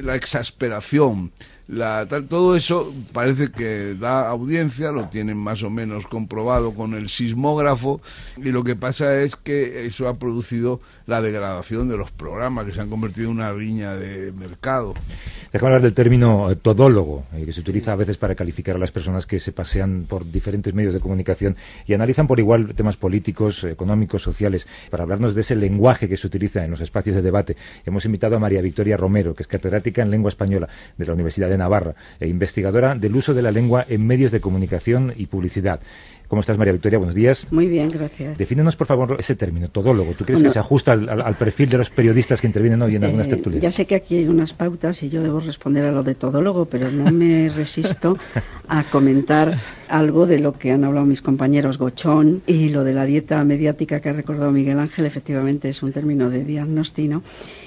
la 0.03 0.15
exasperación, 0.15 1.33
la, 1.69 2.07
todo 2.07 2.57
eso 2.57 2.93
parece 3.13 3.51
que 3.51 3.95
da 3.95 4.29
audiencia, 4.29 4.91
lo 4.91 5.09
tienen 5.09 5.37
más 5.37 5.63
o 5.63 5.71
menos 5.71 6.07
comprobado 6.07 6.75
con 6.75 6.95
el 6.95 7.09
sismógrafo 7.09 8.01
y 8.37 8.51
lo 8.51 8.65
que 8.65 8.77
pasa 8.77 9.21
es 9.21 9.37
que 9.37 9.87
eso 9.87 10.09
ha 10.09 10.19
producido 10.19 10.81
la 11.07 11.23
degradación 11.23 11.89
de 11.89 11.97
los 11.97 12.11
programas 12.11 12.67
que 12.67 12.73
se 12.73 12.81
han 12.81 12.91
convertido 12.91 13.31
en 13.31 13.37
una 13.37 13.53
riña 13.53 13.95
de 13.95 14.33
mercado. 14.33 14.95
Déjame 15.52 15.66
hablar 15.66 15.83
del 15.83 15.95
término 15.95 16.54
todólogo, 16.62 17.25
eh, 17.35 17.45
que 17.45 17.52
se 17.52 17.61
utiliza 17.61 17.92
a 17.92 17.97
veces 17.97 18.16
para 18.16 18.37
calificar 18.37 18.76
a 18.76 18.78
las 18.78 18.92
personas 18.92 19.26
que 19.26 19.40
se 19.40 19.50
pasean 19.50 20.07
por 20.09 20.30
diferentes 20.30 20.73
medios 20.75 20.95
de 20.95 21.00
comunicación 21.00 21.57
y 21.87 21.95
analizan 21.95 22.28
por 22.28 22.38
igual 22.38 22.73
temas 22.76 22.97
políticos, 22.97 23.64
económicos, 23.64 24.23
sociales. 24.23 24.69
Para 24.90 25.02
hablarnos 25.02 25.35
de 25.35 25.40
ese 25.40 25.57
lenguaje 25.57 26.09
que 26.09 26.16
se 26.16 26.28
utiliza 26.28 26.64
en 26.64 26.71
los 26.71 26.80
espacios 26.80 27.16
de 27.16 27.23
debate, 27.23 27.57
hemos 27.85 28.04
invitado 28.04 28.37
a 28.37 28.38
María 28.38 28.62
Victoria 28.62 28.97
Romero, 28.97 29.35
que 29.35 29.42
es 29.42 29.49
catedrática 29.49 30.02
en 30.02 30.12
lengua 30.12 30.28
española 30.28 30.69
de 30.97 31.04
la 31.04 31.14
Universidad 31.14 31.49
de 31.49 31.59
Navarra 31.59 31.97
e 32.21 32.28
investigadora 32.28 32.95
del 32.95 33.16
uso 33.16 33.35
de 33.35 33.42
la 33.42 33.50
lengua 33.50 33.85
en 33.88 34.07
medios 34.07 34.30
de 34.30 34.40
comunicación 34.40 35.12
y 35.16 35.26
publicidad. 35.26 35.80
¿Cómo 36.31 36.39
estás, 36.39 36.57
María 36.57 36.73
Victoria? 36.73 36.97
Buenos 36.97 37.17
días. 37.17 37.49
Muy 37.51 37.67
bien, 37.67 37.89
gracias. 37.89 38.39
Defínenos, 38.39 38.77
por 38.77 38.87
favor, 38.87 39.17
ese 39.19 39.35
término, 39.35 39.67
todólogo. 39.67 40.13
¿Tú 40.13 40.25
crees 40.25 40.41
que 40.41 40.51
se 40.51 40.61
ajusta 40.61 40.93
al, 40.93 41.35
perfil 41.35 41.69
de 41.69 41.79
los 41.79 41.91
periodistas 41.91 42.41
que 42.41 42.47
intervienen 42.47 42.81
hoy 42.83 42.95
en 42.95 43.03
algunas 43.03 43.27
eh, 43.27 43.31
tertulias? 43.31 43.61
Ya 43.61 43.73
sé 43.73 43.85
que 43.85 43.97
aquí 43.97 44.19
hay 44.19 44.29
unas 44.29 44.53
pautas 44.53 45.03
y 45.03 45.09
yo 45.09 45.25
debo 45.25 45.41
responder 45.41 45.87
a 45.87 45.91
lo 45.91 46.05
de 46.05 46.15
todólogo, 46.15 46.67
pero 46.67 46.89
no 46.93 47.11
me 47.11 47.49
resisto 47.49 48.17
a 48.69 48.85
comentar 48.85 49.59
algo 49.89 50.25
de 50.29 50.39
lo 50.39 50.53
que 50.53 50.71
han 50.71 50.85
hablado 50.85 51.05
mis 51.05 51.21
compañeros 51.21 51.79
Gochón 51.79 52.43
y 52.47 52.69
lo 52.69 52.85
de 52.85 52.93
la 52.93 53.07
dieta 53.07 53.43
mediática 53.43 53.99
que 53.99 54.11
ha 54.11 54.13
recordado 54.13 54.53
Miguel 54.53 54.79
Ángel, 54.79 55.07
efectivamente 55.07 55.69
es 55.69 55.83
un 55.83 55.91
término 55.91 56.31
de 56.31 56.45
diagnóstico. 56.45 57.25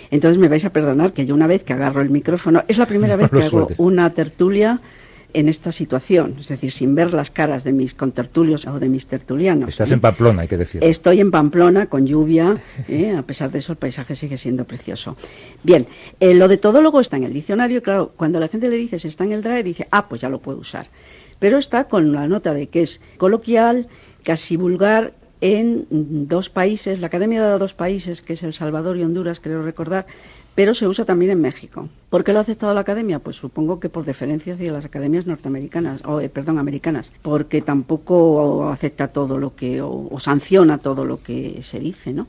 Entonces 0.09 0.37
me 0.37 0.47
vais 0.47 0.63
a 0.63 0.69
perdonar 0.69 1.11
que 1.11 1.25
yo 1.25 1.35
una 1.35 1.47
vez 1.47 1.65
que 1.65 1.73
agarro 1.73 1.99
el 1.99 2.09
micrófono, 2.09 2.63
es 2.69 2.77
la 2.77 2.85
primera 2.85 3.17
vez 3.17 3.29
que 3.29 3.43
hago 3.43 3.67
una 3.77 4.11
tertulia 4.11 4.79
en 5.33 5.49
esta 5.49 5.71
situación, 5.71 6.37
es 6.39 6.47
decir, 6.47 6.71
sin 6.71 6.95
ver 6.95 7.13
las 7.13 7.31
caras 7.31 7.63
de 7.63 7.73
mis 7.73 7.93
contertulios 7.93 8.65
o 8.67 8.79
de 8.79 8.89
mis 8.89 9.07
tertulianos. 9.07 9.69
Estás 9.69 9.91
en 9.91 9.99
Pamplona, 9.99 10.43
hay 10.43 10.47
que 10.47 10.57
decir. 10.57 10.83
Estoy 10.83 11.19
en 11.19 11.31
Pamplona 11.31 11.87
con 11.87 12.05
lluvia, 12.05 12.61
¿eh? 12.87 13.15
a 13.17 13.23
pesar 13.23 13.51
de 13.51 13.59
eso 13.59 13.71
el 13.71 13.77
paisaje 13.77 14.15
sigue 14.15 14.37
siendo 14.37 14.65
precioso. 14.65 15.17
Bien, 15.63 15.87
eh, 16.19 16.33
lo 16.35 16.47
de 16.47 16.57
todólogo 16.57 16.99
está 16.99 17.17
en 17.17 17.23
el 17.23 17.33
diccionario, 17.33 17.81
claro, 17.81 18.13
cuando 18.15 18.39
la 18.39 18.47
gente 18.47 18.69
le 18.69 18.77
dice 18.77 18.99
si 18.99 19.07
está 19.07 19.23
en 19.23 19.33
el 19.33 19.41
DRAE, 19.41 19.63
dice, 19.63 19.87
ah, 19.91 20.07
pues 20.07 20.21
ya 20.21 20.29
lo 20.29 20.39
puedo 20.39 20.59
usar. 20.59 20.87
Pero 21.39 21.57
está 21.57 21.85
con 21.85 22.11
la 22.11 22.27
nota 22.27 22.53
de 22.53 22.67
que 22.67 22.83
es 22.83 23.01
coloquial, 23.17 23.87
casi 24.23 24.55
vulgar, 24.55 25.13
en 25.41 25.87
dos 26.29 26.49
países, 26.49 27.01
la 27.01 27.07
Academia 27.07 27.41
da 27.41 27.57
dos 27.57 27.73
países, 27.73 28.21
que 28.21 28.31
es 28.31 28.43
El 28.43 28.53
Salvador 28.53 28.95
y 28.95 29.03
Honduras, 29.03 29.41
creo 29.41 29.61
recordar, 29.61 30.05
pero 30.55 30.73
se 30.73 30.87
usa 30.87 31.05
también 31.05 31.31
en 31.31 31.41
México. 31.41 31.89
¿Por 32.09 32.23
qué 32.23 32.31
lo 32.31 32.39
ha 32.39 32.43
aceptado 32.43 32.73
la 32.73 32.81
academia? 32.81 33.19
Pues 33.19 33.35
supongo 33.35 33.79
que 33.79 33.89
por 33.89 34.05
deferencia 34.05 34.53
hacia 34.53 34.71
las 34.71 34.85
academias 34.85 35.25
norteamericanas, 35.25 36.03
o 36.05 36.19
eh, 36.19 36.29
perdón, 36.29 36.59
americanas, 36.59 37.11
porque 37.21 37.61
tampoco 37.61 38.69
acepta 38.69 39.07
todo 39.07 39.37
lo 39.37 39.55
que, 39.55 39.81
o, 39.81 40.09
sanciona 40.19 40.77
todo 40.77 41.05
lo 41.05 41.21
que 41.21 41.61
se 41.63 41.79
dice, 41.79 42.13
¿no? 42.13 42.27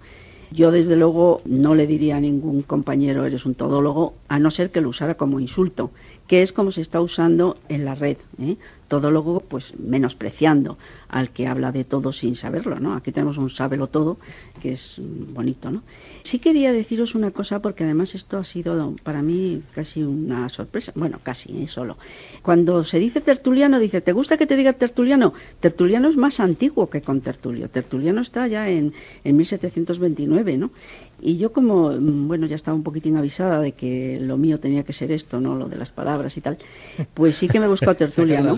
Yo, 0.50 0.70
desde 0.70 0.94
luego, 0.94 1.42
no 1.44 1.74
le 1.74 1.86
diría 1.86 2.16
a 2.16 2.20
ningún 2.20 2.62
compañero 2.62 3.24
eres 3.26 3.44
un 3.44 3.56
todólogo, 3.56 4.14
a 4.28 4.38
no 4.38 4.52
ser 4.52 4.70
que 4.70 4.80
lo 4.80 4.88
usara 4.90 5.16
como 5.16 5.40
insulto, 5.40 5.90
que 6.28 6.42
es 6.42 6.52
como 6.52 6.70
se 6.70 6.80
está 6.80 7.00
usando 7.00 7.56
en 7.68 7.84
la 7.84 7.96
red. 7.96 8.18
¿eh? 8.40 8.56
Todólogo, 8.86 9.40
pues 9.40 9.74
menospreciando 9.78 10.78
al 11.14 11.30
que 11.30 11.46
habla 11.46 11.70
de 11.70 11.84
todo 11.84 12.10
sin 12.10 12.34
saberlo, 12.34 12.80
¿no? 12.80 12.94
Aquí 12.94 13.12
tenemos 13.12 13.38
un 13.38 13.48
sábelo 13.48 13.86
todo, 13.86 14.18
que 14.60 14.72
es 14.72 15.00
bonito, 15.00 15.70
¿no? 15.70 15.84
Sí 16.24 16.40
quería 16.40 16.72
deciros 16.72 17.14
una 17.14 17.30
cosa, 17.30 17.62
porque 17.62 17.84
además 17.84 18.16
esto 18.16 18.36
ha 18.36 18.42
sido 18.42 18.96
para 19.04 19.22
mí 19.22 19.62
casi 19.72 20.02
una 20.02 20.48
sorpresa. 20.48 20.90
Bueno, 20.96 21.20
casi, 21.22 21.62
¿eh? 21.62 21.68
solo. 21.68 21.98
Cuando 22.42 22.82
se 22.82 22.98
dice 22.98 23.20
tertuliano, 23.20 23.78
dice, 23.78 24.00
¿te 24.00 24.10
gusta 24.10 24.36
que 24.36 24.46
te 24.46 24.56
diga 24.56 24.72
tertuliano? 24.72 25.34
Tertuliano 25.60 26.08
es 26.08 26.16
más 26.16 26.40
antiguo 26.40 26.90
que 26.90 27.00
con 27.00 27.20
tertulio. 27.20 27.70
Tertuliano 27.70 28.20
está 28.20 28.48
ya 28.48 28.68
en, 28.68 28.92
en 29.22 29.36
1729, 29.36 30.58
¿no? 30.58 30.72
Y 31.20 31.38
yo 31.38 31.52
como, 31.52 31.90
mm, 31.90 32.28
bueno, 32.28 32.46
ya 32.46 32.56
estaba 32.56 32.76
un 32.76 32.82
poquitín 32.82 33.16
avisada 33.16 33.60
de 33.60 33.72
que 33.72 34.18
lo 34.20 34.36
mío 34.36 34.58
tenía 34.58 34.82
que 34.82 34.92
ser 34.92 35.12
esto, 35.12 35.40
¿no? 35.40 35.54
Lo 35.54 35.68
de 35.68 35.76
las 35.76 35.90
palabras 35.90 36.36
y 36.36 36.40
tal, 36.40 36.58
pues 37.14 37.36
sí 37.36 37.48
que 37.48 37.60
me 37.60 37.68
buscó 37.68 37.90
a 37.90 37.94
Tertulia, 38.04 38.40
¿no? 38.40 38.56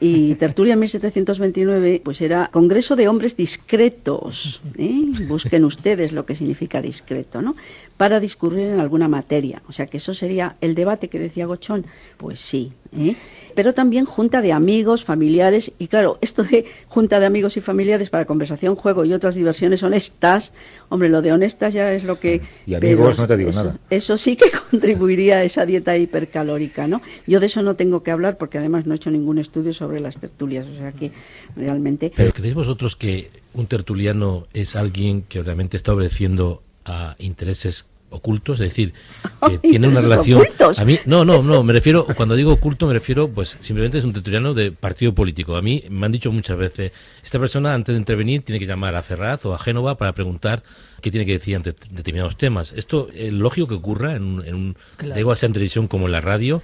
Y 0.00 0.34
Tertulia 0.34 0.72
en 0.72 0.80
1729, 0.80 1.97
pues 1.98 2.20
era 2.20 2.48
Congreso 2.52 2.96
de 2.96 3.08
Hombres 3.08 3.36
Discretos, 3.36 4.60
¿eh? 4.76 5.04
Busquen 5.26 5.64
ustedes 5.64 6.12
lo 6.12 6.26
que 6.26 6.34
significa 6.34 6.80
discreto, 6.82 7.42
¿no? 7.42 7.56
Para 7.98 8.20
discurrir 8.20 8.68
en 8.68 8.80
alguna 8.80 9.08
materia. 9.08 9.60
O 9.68 9.72
sea 9.72 9.86
que 9.86 9.98
eso 9.98 10.14
sería 10.14 10.56
el 10.62 10.74
debate 10.74 11.08
que 11.08 11.18
decía 11.18 11.44
Gochón, 11.44 11.84
pues 12.16 12.40
sí, 12.40 12.72
¿eh? 12.96 13.16
pero 13.54 13.74
también 13.74 14.04
junta 14.04 14.40
de 14.40 14.52
amigos, 14.52 15.04
familiares, 15.04 15.72
y 15.78 15.88
claro, 15.88 16.16
esto 16.20 16.44
de 16.44 16.64
junta 16.86 17.20
de 17.20 17.26
amigos 17.26 17.56
y 17.56 17.60
familiares 17.60 18.08
para 18.08 18.24
conversación, 18.24 18.76
juego 18.76 19.04
y 19.04 19.12
otras 19.12 19.34
diversiones 19.34 19.82
honestas, 19.82 20.52
hombre, 20.88 21.08
lo 21.08 21.22
de 21.22 21.32
honestas 21.32 21.74
ya 21.74 21.92
es 21.92 22.04
lo 22.04 22.20
que... 22.20 22.40
Y 22.66 22.74
amigos, 22.74 23.18
no 23.18 23.26
te 23.26 23.36
digo 23.36 23.50
eso, 23.50 23.64
nada. 23.64 23.78
Eso 23.90 24.16
sí 24.16 24.36
que 24.36 24.46
contribuiría 24.70 25.38
a 25.38 25.42
esa 25.42 25.66
dieta 25.66 25.96
hipercalórica, 25.96 26.86
¿no? 26.86 27.02
Yo 27.26 27.40
de 27.40 27.46
eso 27.46 27.62
no 27.62 27.74
tengo 27.74 28.02
que 28.02 28.12
hablar 28.12 28.38
porque 28.38 28.58
además 28.58 28.86
no 28.86 28.94
he 28.94 28.96
hecho 28.96 29.10
ningún 29.10 29.38
estudio 29.38 29.72
sobre 29.72 30.00
las 30.00 30.18
tertulias, 30.18 30.66
o 30.66 30.74
sea 30.74 30.92
que 30.92 31.10
realmente... 31.56 32.12
¿Pero 32.14 32.32
creéis 32.32 32.54
vosotros 32.54 32.96
que 32.96 33.30
un 33.54 33.66
tertuliano 33.66 34.46
es 34.52 34.76
alguien 34.76 35.22
que 35.22 35.42
realmente 35.42 35.76
está 35.76 35.92
obedeciendo 35.92 36.62
a 36.88 37.14
intereses 37.18 37.90
ocultos, 38.10 38.60
es 38.60 38.70
decir, 38.70 38.94
que 39.48 39.58
tiene 39.58 39.88
una 39.88 40.00
relación. 40.00 40.42
A 40.76 40.84
mí, 40.84 40.98
no, 41.06 41.24
no, 41.24 41.42
no, 41.42 41.62
me 41.62 41.72
refiero, 41.72 42.06
cuando 42.16 42.34
digo 42.34 42.52
oculto, 42.52 42.86
me 42.86 42.94
refiero, 42.94 43.28
pues 43.28 43.56
simplemente 43.60 43.98
es 43.98 44.04
un 44.04 44.12
tertuliano 44.12 44.54
de 44.54 44.72
partido 44.72 45.14
político. 45.14 45.56
A 45.56 45.62
mí 45.62 45.84
me 45.90 46.06
han 46.06 46.12
dicho 46.12 46.32
muchas 46.32 46.56
veces, 46.56 46.92
esta 47.22 47.38
persona 47.38 47.74
antes 47.74 47.94
de 47.94 47.98
intervenir 47.98 48.42
tiene 48.42 48.58
que 48.58 48.66
llamar 48.66 48.94
a 48.96 49.02
Ferraz 49.02 49.44
o 49.46 49.54
a 49.54 49.58
Génova 49.58 49.96
para 49.96 50.12
preguntar 50.12 50.62
qué 51.00 51.10
tiene 51.10 51.26
que 51.26 51.32
decir 51.32 51.56
ante 51.56 51.74
determinados 51.90 52.36
temas. 52.36 52.72
Esto 52.72 53.08
es 53.14 53.32
lógico 53.32 53.68
que 53.68 53.74
ocurra 53.74 54.16
en 54.16 54.22
un, 54.22 54.46
en 54.46 54.54
un 54.54 54.76
digo, 55.14 55.34
sea 55.36 55.48
en 55.48 55.52
televisión 55.52 55.88
como 55.88 56.06
en 56.06 56.12
la 56.12 56.20
radio. 56.20 56.62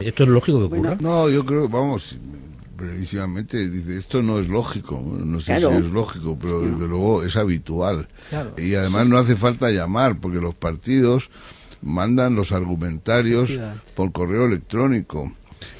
Esto 0.00 0.24
es 0.24 0.28
lógico 0.28 0.58
que 0.58 0.64
ocurra. 0.64 0.96
no, 1.00 1.28
yo 1.28 1.44
creo, 1.44 1.68
vamos, 1.68 2.16
previsivamente 2.76 3.68
dice 3.68 3.96
esto 3.96 4.22
no 4.22 4.38
es 4.38 4.48
lógico 4.48 5.02
no 5.02 5.40
sé 5.40 5.58
si 5.58 5.64
es 5.64 5.86
lógico 5.86 6.38
pero 6.40 6.60
desde 6.60 6.86
luego 6.86 7.22
es 7.22 7.36
habitual. 7.36 8.08
Y 8.56 8.74
además 8.74 9.06
no 9.06 9.18
hace 9.18 9.36
falta 9.36 9.70
llamar 9.70 10.18
porque 10.20 10.38
los 10.38 10.54
partidos 10.54 11.30
mandan 11.82 12.34
los 12.34 12.52
argumentarios 12.52 13.50
por 13.94 14.12
correo 14.12 14.46
electrónico 14.46 15.32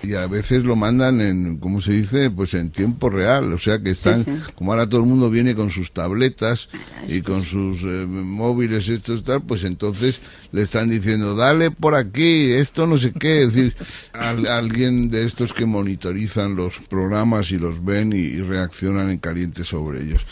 y 0.03 0.15
a 0.15 0.27
veces 0.27 0.65
lo 0.65 0.77
mandan 0.77 1.21
en, 1.21 1.59
¿cómo 1.59 1.81
se 1.81 1.93
dice? 1.93 2.31
Pues 2.31 2.55
en 2.55 2.71
tiempo 2.71 3.11
real, 3.11 3.53
o 3.53 3.59
sea 3.59 3.79
que 3.79 3.91
están, 3.91 4.43
como 4.55 4.73
ahora 4.73 4.89
todo 4.89 5.01
el 5.01 5.07
mundo 5.07 5.31
viene 5.31 5.55
con 5.55 5.71
sus 5.71 5.93
tabletas 5.93 6.69
y 7.09 7.21
con 7.21 7.45
sus 7.45 7.83
eh, 7.83 8.07
móviles, 8.07 8.89
estos 8.89 9.25
tal, 9.25 9.43
pues 9.43 9.65
entonces 9.65 10.21
le 10.53 10.63
están 10.63 10.89
diciendo, 10.89 11.35
dale 11.35 11.71
por 11.71 11.95
aquí, 11.95 12.53
esto 12.53 12.87
no 12.87 12.99
sé 12.99 13.13
qué, 13.13 13.43
es 13.43 13.55
decir, 13.55 13.77
alguien 14.13 15.11
de 15.11 15.25
estos 15.25 15.53
que 15.53 15.67
monitorizan 15.67 16.57
los 16.57 16.79
programas 16.81 17.51
y 17.51 17.59
los 17.59 17.85
ven 17.85 18.13
y 18.13 18.41
reaccionan 18.41 19.11
en 19.11 19.19
caliente 19.19 19.65
sobre 19.65 20.03
ellos 20.03 20.27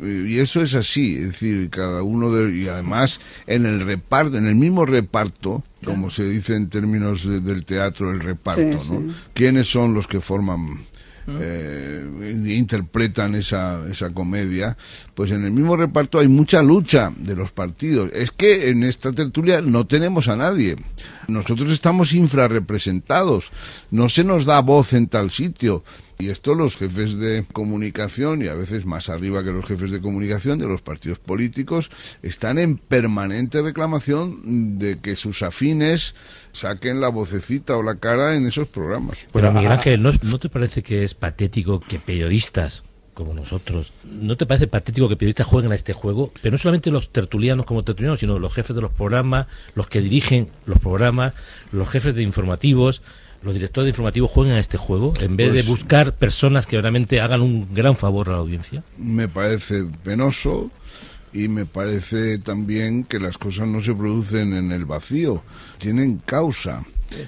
y 0.00 0.38
eso 0.38 0.60
es 0.60 0.74
así, 0.74 1.16
es 1.16 1.32
decir, 1.32 1.70
cada 1.70 2.02
uno 2.02 2.32
de, 2.32 2.56
y 2.56 2.68
además 2.68 3.20
en 3.46 3.66
el 3.66 3.80
reparto, 3.80 4.36
en 4.36 4.46
el 4.46 4.54
mismo 4.54 4.86
reparto, 4.86 5.62
como 5.84 6.10
se 6.10 6.24
dice 6.28 6.56
en 6.56 6.68
términos 6.68 7.24
del 7.24 7.64
teatro, 7.64 8.10
el 8.10 8.20
reparto, 8.20 8.78
¿no? 8.92 9.14
¿Quiénes 9.34 9.70
son 9.70 9.94
los 9.94 10.06
que 10.06 10.20
forman 10.20 10.80
eh, 11.30 12.06
interpretan 12.46 13.34
esa, 13.34 13.86
esa 13.86 14.10
comedia, 14.10 14.78
pues 15.14 15.30
en 15.30 15.44
el 15.44 15.50
mismo 15.50 15.76
reparto 15.76 16.18
hay 16.18 16.28
mucha 16.28 16.62
lucha 16.62 17.12
de 17.16 17.36
los 17.36 17.50
partidos. 17.50 18.10
Es 18.14 18.30
que 18.30 18.70
en 18.70 18.82
esta 18.82 19.12
tertulia 19.12 19.60
no 19.60 19.86
tenemos 19.86 20.28
a 20.28 20.36
nadie. 20.36 20.76
Nosotros 21.26 21.70
estamos 21.70 22.14
infrarrepresentados. 22.14 23.50
No 23.90 24.08
se 24.08 24.24
nos 24.24 24.46
da 24.46 24.60
voz 24.60 24.94
en 24.94 25.08
tal 25.08 25.30
sitio. 25.30 25.84
Y 26.20 26.30
esto 26.30 26.56
los 26.56 26.76
jefes 26.76 27.16
de 27.16 27.44
comunicación, 27.52 28.42
y 28.42 28.48
a 28.48 28.54
veces 28.54 28.84
más 28.84 29.08
arriba 29.08 29.44
que 29.44 29.52
los 29.52 29.64
jefes 29.64 29.92
de 29.92 30.00
comunicación 30.00 30.58
de 30.58 30.66
los 30.66 30.82
partidos 30.82 31.20
políticos, 31.20 31.92
están 32.22 32.58
en 32.58 32.76
permanente 32.76 33.62
reclamación 33.62 34.78
de 34.78 34.98
que 34.98 35.14
sus 35.14 35.42
afines 35.42 36.16
saquen 36.50 37.00
la 37.00 37.08
vocecita 37.08 37.76
o 37.76 37.84
la 37.84 37.96
cara 38.00 38.34
en 38.34 38.48
esos 38.48 38.66
programas. 38.66 39.18
Pero 39.32 39.52
Miguel 39.52 39.70
Ángel, 39.70 40.02
¿no, 40.02 40.12
¿no 40.22 40.38
te 40.40 40.48
parece 40.48 40.82
que 40.82 41.04
es 41.04 41.14
patético 41.14 41.78
que 41.78 42.00
periodistas 42.00 42.82
como 43.18 43.34
nosotros. 43.34 43.90
¿No 44.04 44.36
te 44.36 44.46
parece 44.46 44.68
patético 44.68 45.08
que 45.08 45.16
periodistas 45.16 45.48
jueguen 45.48 45.72
a 45.72 45.74
este 45.74 45.92
juego? 45.92 46.32
Pero 46.40 46.52
no 46.52 46.58
solamente 46.58 46.92
los 46.92 47.10
tertulianos 47.10 47.66
como 47.66 47.82
tertulianos, 47.82 48.20
sino 48.20 48.38
los 48.38 48.54
jefes 48.54 48.76
de 48.76 48.82
los 48.82 48.92
programas, 48.92 49.48
los 49.74 49.88
que 49.88 50.00
dirigen 50.00 50.50
los 50.66 50.78
programas, 50.78 51.34
los 51.72 51.88
jefes 51.88 52.14
de 52.14 52.22
informativos, 52.22 53.02
los 53.42 53.54
directores 53.54 53.86
de 53.86 53.90
informativos 53.90 54.30
jueguen 54.30 54.54
a 54.56 54.58
este 54.58 54.78
juego 54.78 55.14
en 55.20 55.36
vez 55.36 55.52
de 55.52 55.60
pues 55.60 55.68
buscar 55.68 56.12
personas 56.12 56.66
que 56.66 56.80
realmente 56.80 57.20
hagan 57.20 57.40
un 57.40 57.68
gran 57.72 57.96
favor 57.96 58.28
a 58.28 58.32
la 58.32 58.38
audiencia? 58.38 58.82
Me 58.96 59.28
parece 59.28 59.84
penoso 60.02 60.70
y 61.32 61.48
me 61.48 61.66
parece 61.66 62.38
también 62.38 63.04
que 63.04 63.20
las 63.20 63.38
cosas 63.38 63.68
no 63.68 63.80
se 63.80 63.94
producen 63.94 64.54
en 64.54 64.72
el 64.72 64.84
vacío, 64.84 65.42
tienen 65.78 66.20
causa. 66.24 66.84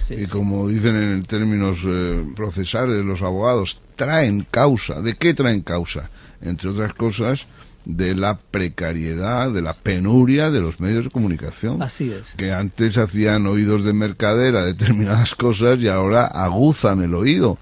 y 0.09 0.25
como 0.25 0.67
dicen 0.67 0.95
en 0.95 1.23
términos 1.23 1.79
eh, 1.85 2.23
procesales 2.35 3.03
los 3.05 3.21
abogados, 3.21 3.81
traen 3.95 4.45
causa. 4.49 5.01
¿De 5.01 5.15
qué 5.15 5.33
traen 5.33 5.61
causa? 5.61 6.09
Entre 6.41 6.69
otras 6.69 6.93
cosas, 6.93 7.47
de 7.85 8.15
la 8.15 8.37
precariedad, 8.37 9.51
de 9.51 9.61
la 9.61 9.73
penuria 9.73 10.51
de 10.51 10.61
los 10.61 10.79
medios 10.79 11.05
de 11.05 11.11
comunicación. 11.11 11.81
Así 11.81 12.11
es. 12.11 12.33
Que 12.35 12.51
antes 12.51 12.97
hacían 12.97 13.47
oídos 13.47 13.83
de 13.83 13.93
mercadera 13.93 14.63
determinadas 14.63 15.35
cosas 15.35 15.81
y 15.81 15.87
ahora 15.87 16.25
aguzan 16.25 17.01
el 17.01 17.15
oído. 17.15 17.57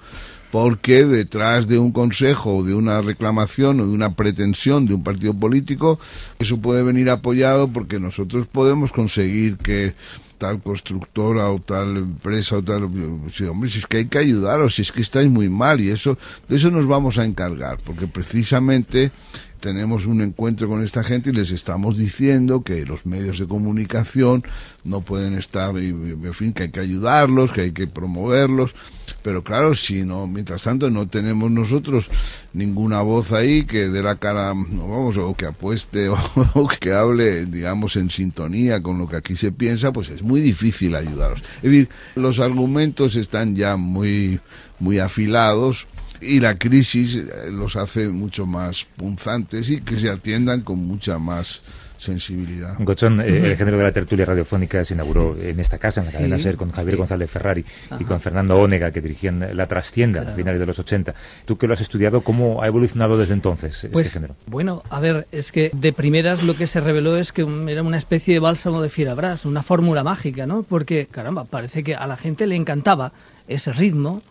Porque 0.51 1.05
detrás 1.05 1.67
de 1.67 1.77
un 1.77 1.91
consejo 1.91 2.57
o 2.57 2.63
de 2.63 2.73
una 2.73 3.01
reclamación 3.01 3.81
o 3.81 3.85
de 3.85 3.91
una 3.91 4.15
pretensión 4.15 4.87
de 4.87 4.95
un 4.95 5.03
partido 5.03 5.33
político, 5.33 5.99
eso 6.39 6.57
puede 6.57 6.81
venir 6.81 7.11
apoyado 7.11 7.67
porque 7.67 7.99
nosotros 7.99 8.47
podemos 8.47 8.91
conseguir 8.91 9.57
que 9.57 9.93
tal 10.39 10.61
constructora 10.63 11.51
o 11.51 11.59
tal 11.59 11.97
empresa 11.97 12.57
o 12.57 12.63
tal 12.63 12.89
sí, 13.31 13.43
hombre 13.43 13.69
si 13.69 13.79
es 13.79 13.85
que 13.85 13.97
hay 13.97 14.05
que 14.05 14.17
ayudaros 14.17 14.75
si 14.75 14.81
es 14.81 14.91
que 14.91 15.01
estáis 15.01 15.29
muy 15.29 15.49
mal 15.49 15.79
y 15.81 15.91
eso 15.91 16.17
de 16.47 16.55
eso 16.55 16.71
nos 16.71 16.87
vamos 16.87 17.19
a 17.19 17.25
encargar 17.25 17.77
porque 17.85 18.07
precisamente 18.07 19.11
tenemos 19.59 20.05
un 20.05 20.21
encuentro 20.21 20.67
con 20.67 20.83
esta 20.83 21.03
gente 21.03 21.29
y 21.29 21.33
les 21.33 21.51
estamos 21.51 21.97
diciendo 21.97 22.63
que 22.63 22.85
los 22.85 23.05
medios 23.05 23.39
de 23.39 23.47
comunicación 23.47 24.43
no 24.83 25.01
pueden 25.01 25.33
estar, 25.33 25.77
en 25.77 26.33
fin, 26.33 26.53
que 26.53 26.63
hay 26.63 26.69
que 26.71 26.79
ayudarlos, 26.79 27.51
que 27.51 27.61
hay 27.61 27.71
que 27.71 27.85
promoverlos, 27.85 28.73
pero 29.21 29.43
claro, 29.43 29.75
si 29.75 30.03
no, 30.03 30.27
mientras 30.27 30.63
tanto 30.63 30.89
no 30.89 31.07
tenemos 31.07 31.51
nosotros 31.51 32.09
ninguna 32.53 33.01
voz 33.01 33.31
ahí 33.31 33.63
que 33.63 33.89
dé 33.89 34.01
la 34.01 34.15
cara, 34.15 34.53
vamos, 34.53 35.17
o 35.17 35.33
que 35.35 35.45
apueste 35.45 36.09
o, 36.53 36.67
que 36.79 36.93
hable, 36.93 37.45
digamos, 37.45 37.95
en 37.97 38.09
sintonía 38.09 38.81
con 38.81 38.97
lo 38.97 39.07
que 39.07 39.17
aquí 39.17 39.35
se 39.35 39.51
piensa, 39.51 39.91
pues 39.91 40.09
es 40.09 40.21
difícil 40.41 40.95
ayudarlos. 40.95 41.41
Es 41.57 41.63
decir, 41.63 41.89
los 42.15 42.39
argumentos 42.39 43.15
están 43.15 43.55
ya 43.55 43.75
muy, 43.75 44.39
muy 44.79 44.99
afilados 44.99 45.87
y 46.21 46.39
la 46.39 46.57
crisis 46.57 47.15
eh, 47.15 47.49
los 47.51 47.75
hace 47.75 48.07
mucho 48.09 48.45
más 48.45 48.85
punzantes 48.95 49.69
y 49.69 49.81
que 49.81 49.99
se 49.99 50.09
atiendan 50.09 50.61
con 50.61 50.79
mucha 50.79 51.19
más 51.19 51.61
sensibilidad. 51.99 52.75
Gochón, 52.79 53.19
eh, 53.19 53.51
el 53.51 53.57
género 53.57 53.77
de 53.77 53.83
la 53.83 53.91
tertulia 53.91 54.25
radiofónica 54.25 54.83
se 54.85 54.93
inauguró 54.93 55.35
en 55.37 55.59
esta 55.59 55.77
casa, 55.77 55.99
en 55.99 56.07
la 56.07 56.11
cadena 56.13 56.39
SER, 56.39 56.55
con 56.55 56.71
Javier 56.71 56.95
González 56.95 57.29
Ferrari 57.29 57.65
y 57.99 58.05
con 58.05 58.21
Fernando 58.21 58.57
Ónega, 58.57 58.91
que 58.91 59.01
dirigían 59.01 59.45
La 59.53 59.67
Trastienda 59.67 60.21
a 60.21 60.33
finales 60.33 60.61
de 60.61 60.65
los 60.65 60.79
80. 60.79 61.13
Tú 61.45 61.57
que 61.57 61.67
lo 61.67 61.73
has 61.73 61.81
estudiado, 61.81 62.21
¿cómo 62.21 62.63
ha 62.63 62.67
evolucionado 62.67 63.17
desde 63.17 63.33
entonces 63.33 63.75
este 63.75 63.89
pues, 63.89 64.13
género? 64.13 64.35
Bueno, 64.47 64.81
a 64.89 64.99
ver, 65.01 65.27
es 65.31 65.51
que 65.51 65.71
de 65.73 65.91
primeras 65.91 66.41
lo 66.43 66.55
que 66.55 66.67
se 66.67 66.79
reveló 66.79 67.17
es 67.17 67.33
que 67.33 67.45
era 67.67 67.83
una 67.83 67.97
especie 67.97 68.33
de 68.33 68.39
bálsamo 68.39 68.81
de 68.81 68.89
Fierabras, 68.89 69.45
una 69.45 69.61
fórmula 69.61 70.03
mágica, 70.03 70.47
¿no? 70.47 70.63
Porque, 70.63 71.07
caramba, 71.11 71.43
parece 71.43 71.83
que 71.83 71.95
a 71.95 72.07
la 72.07 72.15
gente 72.15 72.47
le 72.47 72.55
encantaba 72.55 73.11
ese 73.47 73.73
ritmo, 73.73 74.21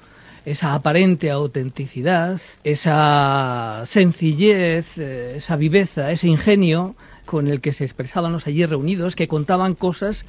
esa 0.50 0.74
aparente 0.74 1.30
autenticidad, 1.30 2.40
esa 2.64 3.82
sencillez, 3.84 4.96
eh, 4.96 5.34
esa 5.36 5.56
viveza, 5.56 6.10
ese 6.10 6.28
ingenio 6.28 6.94
con 7.26 7.48
el 7.48 7.60
que 7.60 7.74
se 7.74 7.84
expresaban 7.84 8.32
los 8.32 8.46
allí 8.46 8.64
reunidos, 8.64 9.14
que 9.14 9.28
contaban 9.28 9.74
cosas 9.74 10.24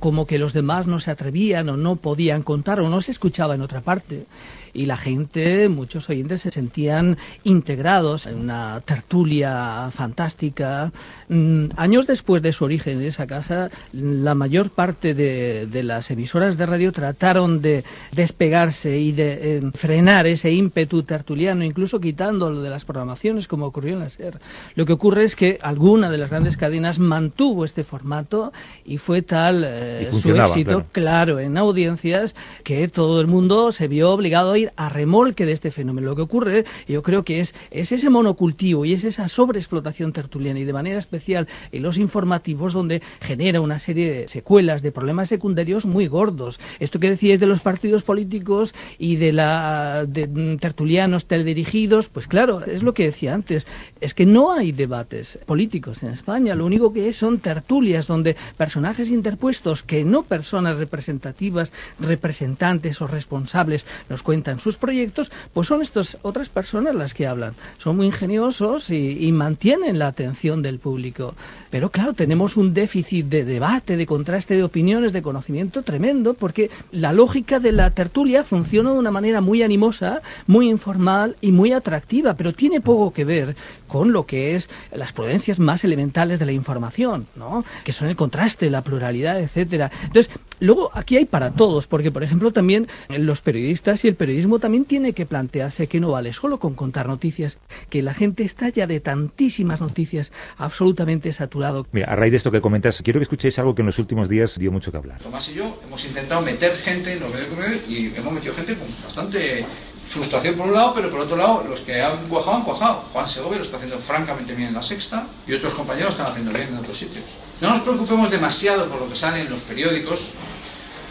como 0.00 0.26
que 0.26 0.38
los 0.38 0.52
demás 0.52 0.88
no 0.88 0.98
se 0.98 1.12
atrevían 1.12 1.68
o 1.68 1.76
no 1.76 1.94
podían 1.94 2.42
contar 2.42 2.80
o 2.80 2.88
no 2.88 3.00
se 3.00 3.12
escuchaba 3.12 3.54
en 3.54 3.62
otra 3.62 3.80
parte 3.80 4.26
y 4.74 4.86
la 4.86 4.96
gente, 4.96 5.68
muchos 5.68 6.08
oyentes 6.08 6.42
se 6.42 6.50
sentían 6.50 7.18
integrados 7.44 8.26
en 8.26 8.36
una 8.36 8.80
tertulia 8.84 9.90
fantástica. 9.92 10.92
Mm, 11.28 11.66
años 11.76 12.06
después 12.06 12.42
de 12.42 12.52
su 12.52 12.64
origen 12.64 13.00
en 13.00 13.06
esa 13.06 13.26
casa, 13.26 13.70
la 13.92 14.34
mayor 14.34 14.70
parte 14.70 15.14
de, 15.14 15.82
las 15.82 16.10
emisoras 16.10 16.56
de 16.56 16.66
radio 16.66 16.92
trataron 16.92 17.60
de 17.60 17.84
despegarse 18.12 18.98
y 18.98 19.12
de 19.12 19.56
eh, 19.56 19.62
frenar 19.74 20.26
ese 20.26 20.52
ímpetu 20.52 21.02
tertuliano, 21.02 21.64
incluso 21.64 22.00
quitándolo 22.00 22.62
de 22.62 22.70
las 22.70 22.84
programaciones, 22.84 23.48
como 23.48 23.66
ocurrió 23.66 23.94
en 23.94 24.00
la 24.00 24.10
SER. 24.10 24.38
Lo 24.74 24.86
que 24.86 24.92
ocurre 24.92 25.24
es 25.24 25.36
que 25.36 25.58
alguna 25.62 26.10
de 26.10 26.18
las 26.18 26.30
grandes 26.30 26.56
cadenas 26.56 26.98
mantuvo 26.98 27.64
este 27.64 27.84
formato 27.84 28.52
y 28.84 28.98
fue 28.98 29.22
tal 29.22 29.64
eh, 29.66 30.08
su 30.12 30.34
éxito, 30.34 30.84
claro. 30.92 31.40
en 31.40 31.58
audiencias, 31.58 32.34
que 32.64 32.88
todo 32.88 33.20
el 33.20 33.26
mundo 33.26 33.72
se 33.72 33.88
vio 33.88 34.10
obligado 34.12 34.52
a 34.52 34.61
a 34.76 34.88
remolque 34.88 35.46
de 35.46 35.52
este 35.52 35.70
fenómeno. 35.70 36.08
Lo 36.08 36.16
que 36.16 36.22
ocurre, 36.22 36.64
yo 36.88 37.02
creo 37.02 37.24
que 37.24 37.40
es, 37.40 37.54
es 37.70 37.92
ese 37.92 38.10
monocultivo 38.10 38.84
y 38.84 38.92
es 38.92 39.04
esa 39.04 39.28
sobreexplotación 39.28 40.12
tertuliana 40.12 40.60
y 40.60 40.64
de 40.64 40.72
manera 40.72 40.98
especial 40.98 41.48
en 41.72 41.82
los 41.82 41.96
informativos 41.98 42.72
donde 42.72 43.02
genera 43.20 43.60
una 43.60 43.78
serie 43.78 44.12
de 44.12 44.28
secuelas, 44.28 44.82
de 44.82 44.92
problemas 44.92 45.28
secundarios 45.28 45.86
muy 45.86 46.06
gordos. 46.06 46.60
Esto 46.80 47.00
que 47.00 47.10
decíais 47.10 47.40
de 47.40 47.46
los 47.46 47.60
partidos 47.60 48.02
políticos 48.02 48.74
y 48.98 49.16
de 49.16 49.32
la 49.32 50.04
de 50.06 50.26
tertulianos 50.60 51.26
teledirigidos, 51.26 52.08
pues 52.08 52.26
claro, 52.26 52.64
es 52.64 52.82
lo 52.82 52.94
que 52.94 53.04
decía 53.04 53.34
antes, 53.34 53.66
es 54.00 54.14
que 54.14 54.26
no 54.26 54.52
hay 54.52 54.72
debates 54.72 55.38
políticos 55.46 56.02
en 56.02 56.10
España, 56.10 56.54
lo 56.54 56.66
único 56.66 56.92
que 56.92 57.08
es 57.08 57.16
son 57.16 57.38
tertulias 57.38 58.06
donde 58.06 58.36
personajes 58.56 59.08
interpuestos 59.08 59.82
que 59.82 60.04
no 60.04 60.22
personas 60.22 60.76
representativas, 60.76 61.72
representantes 61.98 63.00
o 63.00 63.06
responsables 63.06 63.86
nos 64.08 64.22
cuentan 64.22 64.51
sus 64.60 64.76
proyectos, 64.76 65.30
pues 65.52 65.68
son 65.68 65.82
estas 65.82 66.18
otras 66.22 66.48
personas 66.48 66.94
las 66.94 67.14
que 67.14 67.26
hablan. 67.26 67.54
Son 67.78 67.96
muy 67.96 68.06
ingeniosos 68.06 68.90
y, 68.90 69.32
mantienen 69.32 69.98
la 69.98 70.08
atención 70.08 70.62
del 70.62 70.78
público. 70.78 71.34
Pero 71.70 71.90
claro, 71.90 72.12
tenemos 72.12 72.56
un 72.56 72.74
déficit 72.74 73.26
de 73.26 73.44
debate, 73.44 73.96
de 73.96 74.06
contraste 74.06 74.54
de 74.54 74.62
opiniones, 74.62 75.12
de 75.12 75.22
conocimiento 75.22 75.82
tremendo, 75.82 76.34
porque 76.34 76.70
la 76.90 77.12
lógica 77.12 77.58
de 77.58 77.72
la 77.72 77.90
tertulia 77.90 78.44
funciona 78.44 78.92
de 78.92 78.98
una 78.98 79.10
manera 79.10 79.40
muy 79.40 79.62
animosa, 79.62 80.20
muy 80.46 80.68
informal 80.68 81.36
y 81.40 81.50
muy 81.50 81.72
atractiva, 81.72 82.34
pero 82.34 82.52
tiene 82.52 82.80
poco 82.80 83.12
que 83.12 83.24
ver 83.24 83.56
con 83.92 84.10
lo 84.14 84.24
que 84.24 84.56
es 84.56 84.70
las 84.90 85.12
prudencias 85.12 85.60
más 85.60 85.84
elementales 85.84 86.38
de 86.38 86.46
la 86.46 86.52
información, 86.52 87.26
¿no? 87.36 87.62
que 87.84 87.92
son 87.92 88.08
el 88.08 88.16
contraste, 88.16 88.70
la 88.70 88.80
pluralidad, 88.80 89.38
etcétera. 89.38 89.90
Entonces, 90.04 90.32
luego 90.60 90.90
aquí 90.94 91.18
hay 91.18 91.26
para 91.26 91.50
todos, 91.50 91.86
porque 91.88 92.10
por 92.10 92.22
ejemplo 92.22 92.54
también 92.54 92.88
los 93.10 93.42
periodistas 93.42 94.02
y 94.06 94.08
el 94.08 94.14
periodismo 94.14 94.60
también 94.60 94.86
tiene 94.86 95.12
que 95.12 95.26
plantearse 95.26 95.88
que 95.88 96.00
no 96.00 96.10
vale 96.10 96.32
solo 96.32 96.58
con 96.58 96.72
contar 96.72 97.06
noticias, 97.06 97.58
que 97.90 98.02
la 98.02 98.14
gente 98.14 98.44
está 98.44 98.70
ya 98.70 98.86
de 98.86 98.98
tantísimas 99.00 99.82
noticias 99.82 100.32
absolutamente 100.56 101.30
saturado. 101.34 101.86
Mira, 101.92 102.10
a 102.10 102.16
raíz 102.16 102.30
de 102.30 102.38
esto 102.38 102.50
que 102.50 102.62
comentas, 102.62 103.02
quiero 103.02 103.20
que 103.20 103.24
escuchéis 103.24 103.58
algo 103.58 103.74
que 103.74 103.82
en 103.82 103.86
los 103.86 103.98
últimos 103.98 104.30
días 104.30 104.58
dio 104.58 104.72
mucho 104.72 104.90
que 104.90 104.96
hablar. 104.96 105.18
Tomás 105.18 105.50
y 105.50 105.56
yo 105.56 105.78
hemos 105.86 106.02
intentado 106.06 106.40
meter 106.40 106.72
gente 106.72 107.12
en 107.12 107.20
los 107.20 107.30
medios 107.30 107.50
de 107.50 107.56
comunicación 107.56 107.92
y 107.92 108.18
hemos 108.18 108.32
metido 108.32 108.54
gente 108.54 108.74
con 108.74 108.88
bastante 109.04 109.66
frustración 110.08 110.56
por 110.56 110.66
un 110.66 110.74
lado, 110.74 110.92
pero 110.94 111.10
por 111.10 111.20
otro 111.20 111.36
lado, 111.36 111.64
los 111.68 111.80
que 111.80 112.02
han 112.02 112.16
cuajado 112.28 112.56
han 112.56 112.62
cuajado. 112.64 113.04
Juan 113.12 113.26
Segovia 113.26 113.58
lo 113.58 113.64
está 113.64 113.76
haciendo 113.76 113.98
francamente 113.98 114.54
bien 114.54 114.68
en 114.68 114.74
la 114.74 114.82
sexta 114.82 115.26
y 115.46 115.54
otros 115.54 115.72
compañeros 115.74 116.10
están 116.10 116.26
haciendo 116.26 116.52
bien 116.52 116.68
en 116.68 116.78
otros 116.78 116.96
sitios. 116.96 117.24
No 117.60 117.70
nos 117.70 117.80
preocupemos 117.80 118.30
demasiado 118.30 118.88
por 118.88 119.00
lo 119.00 119.08
que 119.08 119.16
sale 119.16 119.40
en 119.40 119.50
los 119.50 119.60
periódicos, 119.60 120.28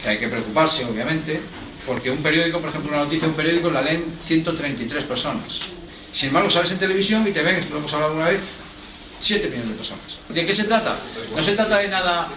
que 0.04 0.10
hay 0.10 0.18
que 0.20 0.28
preocuparse, 0.28 0.86
obviamente, 0.86 1.40
porque 1.88 2.12
un 2.12 2.18
periódico, 2.18 2.60
por 2.60 2.70
ejemplo, 2.70 2.92
una 2.92 3.04
noticia 3.04 3.28
de 3.28 3.32
un 3.32 3.38
periódico 3.38 3.70
la 3.72 3.82
leen 3.82 4.06
133 4.22 5.04
personas. 5.06 5.62
Sin 6.14 6.28
embargo, 6.28 6.50
sales 6.50 6.72
en 6.72 6.80
televisión 6.80 7.26
y 7.28 7.32
te 7.32 7.42
ven, 7.42 7.56
esto 7.56 7.74
lo 7.74 7.80
hemos 7.80 7.94
hablado 7.94 8.14
una 8.16 8.26
vez, 8.26 8.42
7 9.20 9.48
millones 9.48 9.70
de 9.70 9.76
personas. 9.76 10.06
¿De 10.30 10.46
qué 10.46 10.54
se 10.54 10.66
trata? 10.66 10.96
No 11.36 11.44
se 11.44 11.54
trata 11.54 11.78
de 11.78 11.88
nada 11.88 12.28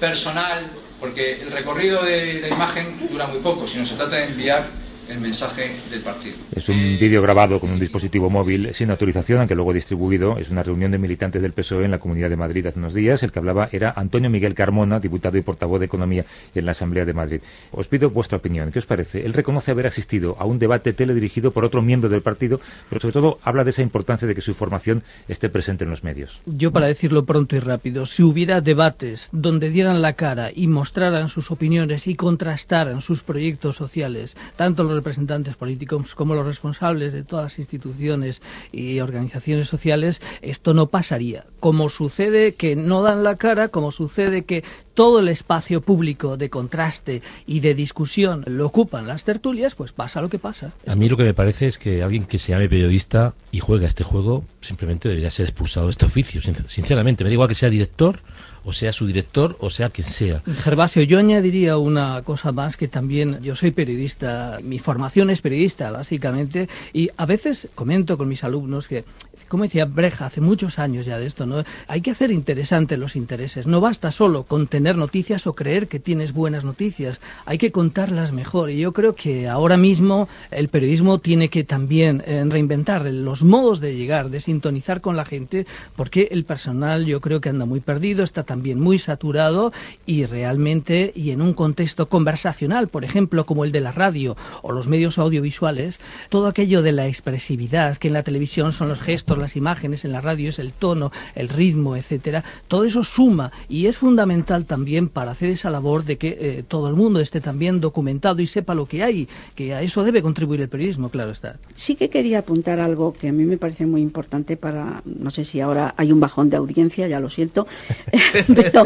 personal, 0.00 0.70
porque 0.98 1.42
el 1.42 1.50
recorrido 1.50 2.02
de 2.02 2.40
la 2.40 2.48
imagen 2.48 3.08
dura 3.10 3.26
muy 3.26 3.40
poco, 3.40 3.66
sino 3.66 3.84
se 3.84 3.94
trata 3.94 4.16
de 4.16 4.24
enviar 4.24 4.66
el 5.08 5.20
mensaje 5.20 5.70
del 5.90 6.00
partido. 6.00 6.36
Es 6.54 6.68
un 6.68 6.76
vídeo 6.98 7.22
grabado 7.22 7.60
con 7.60 7.70
un 7.70 7.78
dispositivo 7.78 8.30
móvil 8.30 8.74
sin 8.74 8.90
autorización, 8.90 9.40
aunque 9.40 9.54
luego 9.54 9.72
distribuido. 9.72 10.38
Es 10.38 10.50
una 10.50 10.62
reunión 10.62 10.90
de 10.90 10.98
militantes 10.98 11.42
del 11.42 11.52
PSOE 11.52 11.84
en 11.84 11.90
la 11.90 11.98
Comunidad 11.98 12.30
de 12.30 12.36
Madrid 12.36 12.66
hace 12.66 12.78
unos 12.78 12.94
días. 12.94 13.22
El 13.22 13.32
que 13.32 13.38
hablaba 13.38 13.68
era 13.72 13.92
Antonio 13.96 14.30
Miguel 14.30 14.54
Carmona, 14.54 15.00
diputado 15.00 15.38
y 15.38 15.42
portavoz 15.42 15.80
de 15.80 15.86
Economía 15.86 16.24
en 16.54 16.64
la 16.66 16.72
Asamblea 16.72 17.04
de 17.04 17.12
Madrid. 17.14 17.40
Os 17.72 17.88
pido 17.88 18.10
vuestra 18.10 18.38
opinión. 18.38 18.70
¿Qué 18.70 18.78
os 18.78 18.86
parece? 18.86 19.24
Él 19.24 19.32
reconoce 19.32 19.70
haber 19.70 19.86
asistido 19.86 20.36
a 20.38 20.44
un 20.44 20.58
debate 20.58 20.92
teledirigido 20.92 21.52
por 21.52 21.64
otro 21.64 21.82
miembro 21.82 22.08
del 22.08 22.22
partido, 22.22 22.60
pero 22.88 23.00
sobre 23.00 23.12
todo 23.12 23.38
habla 23.42 23.64
de 23.64 23.70
esa 23.70 23.82
importancia 23.82 24.28
de 24.28 24.34
que 24.34 24.42
su 24.42 24.50
información 24.50 25.02
esté 25.28 25.48
presente 25.48 25.84
en 25.84 25.90
los 25.90 26.04
medios. 26.04 26.40
Yo, 26.46 26.72
para 26.72 26.86
decirlo 26.86 27.24
pronto 27.24 27.56
y 27.56 27.60
rápido, 27.60 28.06
si 28.06 28.22
hubiera 28.22 28.60
debates 28.60 29.28
donde 29.32 29.70
dieran 29.70 30.02
la 30.02 30.14
cara 30.14 30.50
y 30.54 30.66
mostraran 30.66 31.28
sus 31.28 31.50
opiniones 31.50 32.06
y 32.06 32.14
contrastaran 32.14 33.00
sus 33.00 33.22
proyectos 33.22 33.76
sociales, 33.76 34.36
tanto 34.56 34.84
los 34.84 34.97
representantes 34.98 35.56
políticos 35.56 36.14
como 36.14 36.34
los 36.34 36.44
responsables 36.44 37.12
de 37.12 37.22
todas 37.24 37.44
las 37.44 37.58
instituciones 37.58 38.42
y 38.72 39.00
organizaciones 39.00 39.68
sociales, 39.68 40.20
esto 40.42 40.74
no 40.74 40.88
pasaría. 40.88 41.46
Como 41.60 41.88
sucede 41.88 42.54
que 42.54 42.76
no 42.76 43.02
dan 43.02 43.22
la 43.22 43.36
cara, 43.36 43.68
como 43.68 43.92
sucede 43.92 44.44
que 44.44 44.64
todo 44.98 45.20
el 45.20 45.28
espacio 45.28 45.80
público 45.80 46.36
de 46.36 46.50
contraste 46.50 47.22
y 47.46 47.60
de 47.60 47.72
discusión 47.76 48.42
lo 48.48 48.66
ocupan 48.66 49.06
las 49.06 49.22
tertulias, 49.22 49.76
pues 49.76 49.92
pasa 49.92 50.20
lo 50.20 50.28
que 50.28 50.40
pasa. 50.40 50.72
A 50.88 50.96
mí 50.96 51.08
lo 51.08 51.16
que 51.16 51.22
me 51.22 51.34
parece 51.34 51.68
es 51.68 51.78
que 51.78 52.02
alguien 52.02 52.24
que 52.24 52.40
se 52.40 52.50
llame 52.50 52.68
periodista 52.68 53.32
y 53.52 53.60
juega 53.60 53.86
este 53.86 54.02
juego 54.02 54.42
simplemente 54.60 55.08
debería 55.08 55.30
ser 55.30 55.46
expulsado 55.46 55.86
de 55.86 55.92
este 55.92 56.06
oficio, 56.06 56.42
sinceramente. 56.42 57.22
Me 57.22 57.30
da 57.30 57.34
igual 57.34 57.48
que 57.48 57.54
sea 57.54 57.70
director 57.70 58.18
o 58.64 58.72
sea 58.72 58.92
su 58.92 59.06
director 59.06 59.56
o 59.60 59.70
sea 59.70 59.90
quien 59.90 60.06
sea. 60.06 60.42
Gervasio, 60.62 61.02
yo 61.02 61.18
añadiría 61.18 61.78
una 61.78 62.22
cosa 62.22 62.52
más 62.52 62.76
que 62.76 62.88
también 62.88 63.40
yo 63.42 63.56
soy 63.56 63.70
periodista, 63.70 64.58
mi 64.62 64.78
formación 64.78 65.30
es 65.30 65.40
periodista 65.40 65.90
básicamente 65.90 66.68
y 66.92 67.10
a 67.16 67.24
veces 67.24 67.68
comento 67.74 68.18
con 68.18 68.28
mis 68.28 68.44
alumnos 68.44 68.88
que, 68.88 69.04
como 69.48 69.62
decía 69.62 69.84
Breja 69.86 70.26
hace 70.26 70.40
muchos 70.40 70.78
años 70.78 71.06
ya 71.06 71.18
de 71.18 71.26
esto, 71.26 71.46
¿no? 71.46 71.64
hay 71.86 72.00
que 72.00 72.10
hacer 72.10 72.30
interesantes 72.30 72.98
los 72.98 73.16
intereses, 73.16 73.66
no 73.66 73.80
basta 73.80 74.10
solo 74.12 74.44
con 74.44 74.66
tener 74.66 74.87
noticias 74.96 75.46
o 75.46 75.54
creer 75.54 75.88
que 75.88 76.00
tienes 76.00 76.32
buenas 76.32 76.64
noticias, 76.64 77.20
hay 77.44 77.58
que 77.58 77.72
contarlas 77.72 78.32
mejor. 78.32 78.70
Y 78.70 78.78
yo 78.78 78.92
creo 78.92 79.14
que 79.14 79.48
ahora 79.48 79.76
mismo 79.76 80.28
el 80.50 80.68
periodismo 80.68 81.18
tiene 81.18 81.48
que 81.48 81.64
también 81.64 82.22
eh, 82.26 82.44
reinventar 82.48 83.04
los 83.06 83.42
modos 83.42 83.80
de 83.80 83.96
llegar, 83.96 84.30
de 84.30 84.40
sintonizar 84.40 85.00
con 85.00 85.16
la 85.16 85.24
gente, 85.24 85.66
porque 85.96 86.28
el 86.30 86.44
personal 86.44 87.06
yo 87.06 87.20
creo 87.20 87.40
que 87.40 87.48
anda 87.48 87.66
muy 87.66 87.80
perdido, 87.80 88.24
está 88.24 88.42
también 88.42 88.80
muy 88.80 88.98
saturado 88.98 89.72
y 90.06 90.24
realmente 90.26 91.12
y 91.14 91.30
en 91.30 91.42
un 91.42 91.54
contexto 91.54 92.08
conversacional, 92.08 92.88
por 92.88 93.04
ejemplo, 93.04 93.46
como 93.46 93.64
el 93.64 93.72
de 93.72 93.80
la 93.80 93.92
radio 93.92 94.36
o 94.62 94.72
los 94.72 94.88
medios 94.88 95.18
audiovisuales, 95.18 96.00
todo 96.28 96.46
aquello 96.46 96.82
de 96.82 96.92
la 96.92 97.06
expresividad, 97.06 97.96
que 97.98 98.08
en 98.08 98.14
la 98.14 98.22
televisión 98.22 98.72
son 98.72 98.88
los 98.88 99.00
gestos, 99.00 99.38
las 99.38 99.56
imágenes, 99.56 100.04
en 100.04 100.12
la 100.12 100.20
radio 100.20 100.48
es 100.48 100.58
el 100.58 100.72
tono, 100.72 101.12
el 101.34 101.48
ritmo, 101.48 101.96
etcétera, 101.96 102.44
todo 102.68 102.84
eso 102.84 103.02
suma 103.02 103.52
y 103.68 103.86
es 103.86 103.98
fundamental 103.98 104.64
también 104.64 104.77
para 105.12 105.32
hacer 105.32 105.50
esa 105.50 105.70
labor 105.70 106.04
de 106.04 106.16
que 106.16 106.38
eh, 106.40 106.64
todo 106.66 106.88
el 106.88 106.94
mundo 106.94 107.20
esté 107.20 107.40
también 107.40 107.80
documentado 107.80 108.40
y 108.40 108.46
sepa 108.46 108.74
lo 108.74 108.86
que 108.86 109.02
hay, 109.02 109.28
que 109.54 109.74
a 109.74 109.82
eso 109.82 110.04
debe 110.04 110.22
contribuir 110.22 110.60
el 110.60 110.68
periodismo, 110.68 111.10
claro 111.10 111.30
está. 111.30 111.56
Sí 111.74 111.94
que 111.94 112.08
quería 112.10 112.40
apuntar 112.40 112.80
algo 112.80 113.12
que 113.12 113.28
a 113.28 113.32
mí 113.32 113.44
me 113.44 113.58
parece 113.58 113.86
muy 113.86 114.00
importante 114.00 114.56
para, 114.56 115.02
no 115.04 115.30
sé 115.30 115.44
si 115.44 115.60
ahora 115.60 115.94
hay 115.96 116.12
un 116.12 116.20
bajón 116.20 116.50
de 116.50 116.56
audiencia, 116.56 117.08
ya 117.08 117.20
lo 117.20 117.28
siento, 117.28 117.66
pero, 118.54 118.84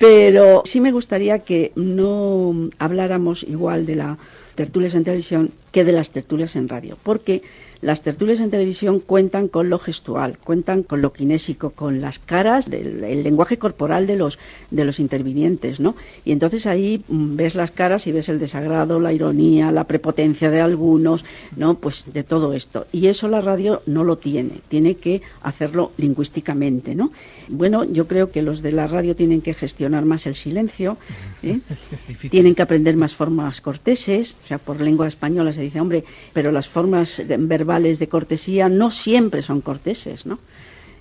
pero 0.00 0.62
sí 0.64 0.80
me 0.80 0.92
gustaría 0.92 1.40
que 1.40 1.72
no 1.76 2.70
habláramos 2.78 3.42
igual 3.42 3.86
de 3.86 3.96
la 3.96 4.18
tertulias 4.56 4.94
en 4.94 5.04
televisión 5.04 5.50
que 5.76 5.84
de 5.84 5.92
las 5.92 6.08
tertulias 6.08 6.56
en 6.56 6.70
radio, 6.70 6.96
porque 7.02 7.42
las 7.82 8.00
tertulias 8.00 8.40
en 8.40 8.50
televisión 8.50 8.98
cuentan 8.98 9.48
con 9.48 9.68
lo 9.68 9.78
gestual, 9.78 10.38
cuentan 10.38 10.82
con 10.82 11.02
lo 11.02 11.12
kinésico, 11.12 11.68
con 11.68 12.00
las 12.00 12.18
caras, 12.18 12.70
del, 12.70 13.04
el 13.04 13.22
lenguaje 13.22 13.58
corporal 13.58 14.06
de 14.06 14.16
los, 14.16 14.38
de 14.70 14.86
los 14.86 14.98
intervinientes, 14.98 15.78
¿no? 15.78 15.94
Y 16.24 16.32
entonces 16.32 16.66
ahí 16.66 17.04
mm, 17.06 17.36
ves 17.36 17.54
las 17.54 17.72
caras 17.72 18.06
y 18.06 18.12
ves 18.12 18.30
el 18.30 18.38
desagrado, 18.38 18.98
la 18.98 19.12
ironía, 19.12 19.70
la 19.70 19.84
prepotencia 19.84 20.50
de 20.50 20.62
algunos, 20.62 21.26
¿no? 21.56 21.74
Pues 21.74 22.06
de 22.10 22.24
todo 22.24 22.54
esto. 22.54 22.86
Y 22.90 23.08
eso 23.08 23.28
la 23.28 23.42
radio 23.42 23.82
no 23.84 24.04
lo 24.04 24.16
tiene, 24.16 24.52
tiene 24.68 24.94
que 24.94 25.20
hacerlo 25.42 25.92
lingüísticamente, 25.98 26.94
¿no? 26.94 27.12
Bueno, 27.48 27.84
yo 27.84 28.06
creo 28.06 28.30
que 28.30 28.40
los 28.40 28.62
de 28.62 28.72
la 28.72 28.86
radio 28.86 29.14
tienen 29.14 29.42
que 29.42 29.52
gestionar 29.52 30.06
más 30.06 30.26
el 30.26 30.34
silencio, 30.34 30.96
¿eh? 31.42 31.60
tienen 32.30 32.54
que 32.54 32.62
aprender 32.62 32.96
más 32.96 33.14
formas 33.14 33.60
corteses, 33.60 34.38
o 34.42 34.46
sea, 34.46 34.56
por 34.56 34.80
lengua 34.80 35.06
española 35.06 35.52
se 35.52 35.60
dice, 35.66 35.80
hombre, 35.80 36.04
pero 36.32 36.50
las 36.52 36.68
formas 36.68 37.22
verbales 37.26 37.98
de 37.98 38.08
cortesía 38.08 38.68
no 38.68 38.90
siempre 38.90 39.42
son 39.42 39.60
corteses, 39.60 40.26
¿no? 40.26 40.38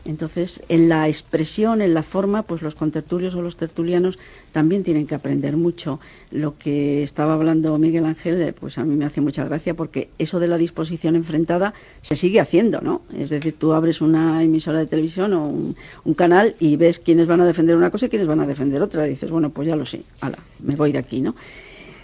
Entonces, 0.05 0.61
en 0.69 0.87
la 0.87 1.07
expresión, 1.07 1.81
en 1.81 1.95
la 1.95 2.03
forma, 2.03 2.43
pues 2.43 2.61
los 2.61 2.75
contertulios 2.75 3.33
o 3.33 3.41
los 3.41 3.57
tertulianos 3.57 4.19
también 4.51 4.83
tienen 4.83 5.07
que 5.07 5.15
aprender 5.15 5.57
mucho. 5.57 5.99
Lo 6.29 6.57
que 6.59 7.01
estaba 7.01 7.33
hablando 7.33 7.77
Miguel 7.79 8.05
Ángel, 8.05 8.53
pues 8.53 8.77
a 8.77 8.83
mí 8.83 8.95
me 8.95 9.05
hace 9.05 9.19
mucha 9.19 9.43
gracia 9.45 9.73
porque 9.73 10.09
eso 10.19 10.39
de 10.39 10.47
la 10.47 10.59
disposición 10.59 11.15
enfrentada 11.15 11.73
se 12.01 12.15
sigue 12.15 12.39
haciendo, 12.39 12.81
¿no? 12.81 13.01
Es 13.17 13.31
decir, 13.31 13.55
tú 13.57 13.73
abres 13.73 13.99
una 13.99 14.43
emisora 14.43 14.77
de 14.77 14.85
televisión 14.85 15.33
o 15.33 15.47
un, 15.47 16.13
canal 16.13 16.55
y 16.59 16.77
ves 16.77 16.99
quiénes 16.99 17.25
van 17.25 17.41
a 17.41 17.45
defender 17.45 17.75
una 17.75 17.89
cosa 17.89 18.05
y 18.05 18.09
quiénes 18.09 18.27
van 18.27 18.39
a 18.39 18.47
defender 18.47 18.83
otra. 18.83 19.05
Dices, 19.05 19.31
bueno, 19.31 19.49
pues 19.49 19.67
ya 19.67 19.75
lo 19.75 19.85
sé, 19.85 20.03
ala, 20.21 20.37
me 20.59 20.75
voy 20.75 20.91
de 20.91 20.99
aquí, 20.99 21.19
¿no? 21.19 21.35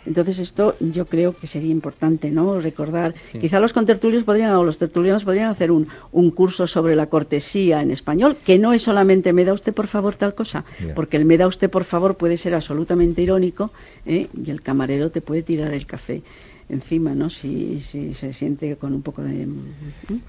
Entonces 0.05 0.39
esto 0.39 0.75
yo 0.79 1.05
creo 1.05 1.35
que 1.35 1.47
sería 1.47 1.71
importante, 1.71 2.31
¿no? 2.31 2.59
Recordar, 2.59 3.13
quizá 3.39 3.59
los 3.59 3.73
contertulios 3.73 4.23
podrían 4.23 4.55
o 4.55 4.63
los 4.63 4.77
tertulianos 4.77 5.23
podrían 5.23 5.49
hacer 5.49 5.71
un, 5.71 5.87
un, 6.11 6.31
curso 6.31 6.65
sobre 6.67 6.95
la 6.95 7.07
cortesía 7.07 7.81
en 7.81 7.91
español, 7.91 8.37
que 8.43 8.57
no 8.57 8.73
es 8.73 8.81
solamente 8.81 9.33
me 9.33 9.45
da 9.45 9.53
usted 9.53 9.73
por 9.73 9.87
favor 9.87 10.15
tal 10.15 10.33
cosa, 10.33 10.65
porque 10.95 11.17
el 11.17 11.25
me 11.25 11.37
da 11.37 11.47
usted 11.47 11.69
por 11.69 11.83
favor 11.83 12.15
puede 12.15 12.37
ser 12.37 12.55
absolutamente 12.55 13.21
irónico 13.21 13.71
¿eh? 14.05 14.27
y 14.33 14.49
el 14.49 14.61
camarero 14.61 15.11
te 15.11 15.21
puede 15.21 15.43
tirar 15.43 15.73
el 15.73 15.85
café 15.85 16.23
encima, 16.71 17.13
¿no? 17.13 17.29
Si, 17.29 17.79
si 17.81 18.13
se 18.13 18.33
siente 18.33 18.75
con 18.77 18.93
un 18.93 19.01
poco 19.01 19.21
de... 19.21 19.47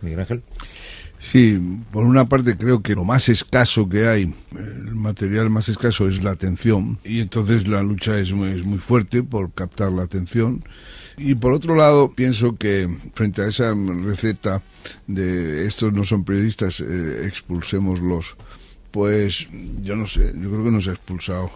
Miguel 0.03 0.21
Ángel. 0.21 0.43
Sí, 1.19 1.57
por 1.93 2.05
una 2.05 2.29
parte 2.29 2.57
creo 2.57 2.83
que 2.83 2.97
lo 2.97 3.05
más 3.05 3.29
escaso 3.29 3.89
que 3.89 4.09
hay, 4.09 4.35
el 4.57 4.95
material 4.97 5.51
más 5.51 5.69
escaso 5.69 6.09
es 6.09 6.23
la 6.23 6.33
atención 6.33 6.99
y 7.05 7.21
entonces 7.21 7.69
la 7.69 7.81
lucha 7.85 8.19
es 8.19 8.33
muy, 8.33 8.51
es 8.51 8.67
muy 8.67 8.79
fuerte 8.79 9.23
por 9.23 9.53
captar 9.53 9.93
la 9.93 10.03
atención. 10.03 10.65
Y 11.17 11.37
por 11.37 11.53
otro 11.53 11.77
lado, 11.77 12.11
pienso 12.11 12.57
que 12.57 12.89
frente 13.15 13.43
a 13.43 13.47
esa 13.47 13.73
receta 13.73 14.63
de 15.07 15.65
estos 15.67 15.93
no 15.93 16.03
son 16.03 16.25
periodistas, 16.25 16.81
eh, 16.81 17.27
expulsémoslos, 17.27 18.35
pues 18.91 19.49
yo 19.83 19.95
no 19.95 20.09
sé, 20.09 20.33
yo 20.35 20.51
creo 20.51 20.65
que 20.65 20.71
nos 20.73 20.89
ha 20.89 20.93
expulsado 20.93 21.53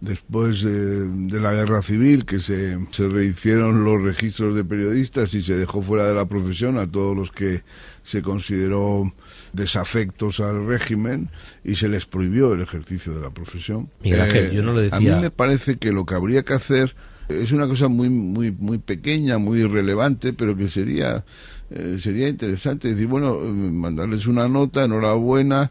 después 0.00 0.62
de, 0.62 1.40
la 1.40 1.52
guerra 1.52 1.82
civil, 1.82 2.24
que 2.24 2.40
se, 2.40 2.78
se 2.90 3.08
rehicieron 3.08 3.84
los 3.84 4.02
registros 4.02 4.54
de 4.54 4.64
periodistas 4.64 5.34
y 5.34 5.42
se 5.42 5.56
dejó 5.56 5.82
fuera 5.82 6.06
de 6.06 6.14
la 6.14 6.26
profesión 6.26 6.78
a 6.78 6.86
todos 6.86 7.16
los 7.16 7.30
que 7.30 7.62
se 8.02 8.22
consideró 8.22 9.12
desafectos 9.52 10.40
al 10.40 10.66
régimen 10.66 11.28
y 11.64 11.76
se 11.76 11.88
les 11.88 12.06
prohibió 12.06 12.54
el 12.54 12.62
ejercicio 12.62 13.14
de 13.14 13.20
la 13.20 13.30
profesión. 13.30 13.88
Eh, 14.02 14.50
yo 14.54 14.62
no 14.62 14.72
le 14.72 14.82
decía... 14.82 14.96
A 14.96 15.00
mí 15.00 15.22
me 15.22 15.30
parece 15.30 15.76
que 15.76 15.92
lo 15.92 16.06
que 16.06 16.14
habría 16.14 16.42
que 16.42 16.54
hacer 16.54 16.94
es 17.28 17.52
una 17.52 17.68
cosa 17.68 17.88
muy 17.88 18.08
muy 18.08 18.50
muy 18.50 18.78
pequeña, 18.78 19.38
muy 19.38 19.60
irrelevante, 19.60 20.32
pero 20.32 20.56
que 20.56 20.68
sería 20.68 21.24
eh, 21.70 21.98
sería 22.00 22.28
interesante 22.28 22.88
decir, 22.88 23.06
bueno, 23.06 23.34
eh, 23.34 23.52
mandarles 23.52 24.26
una 24.26 24.48
nota, 24.48 24.84
enhorabuena, 24.84 25.70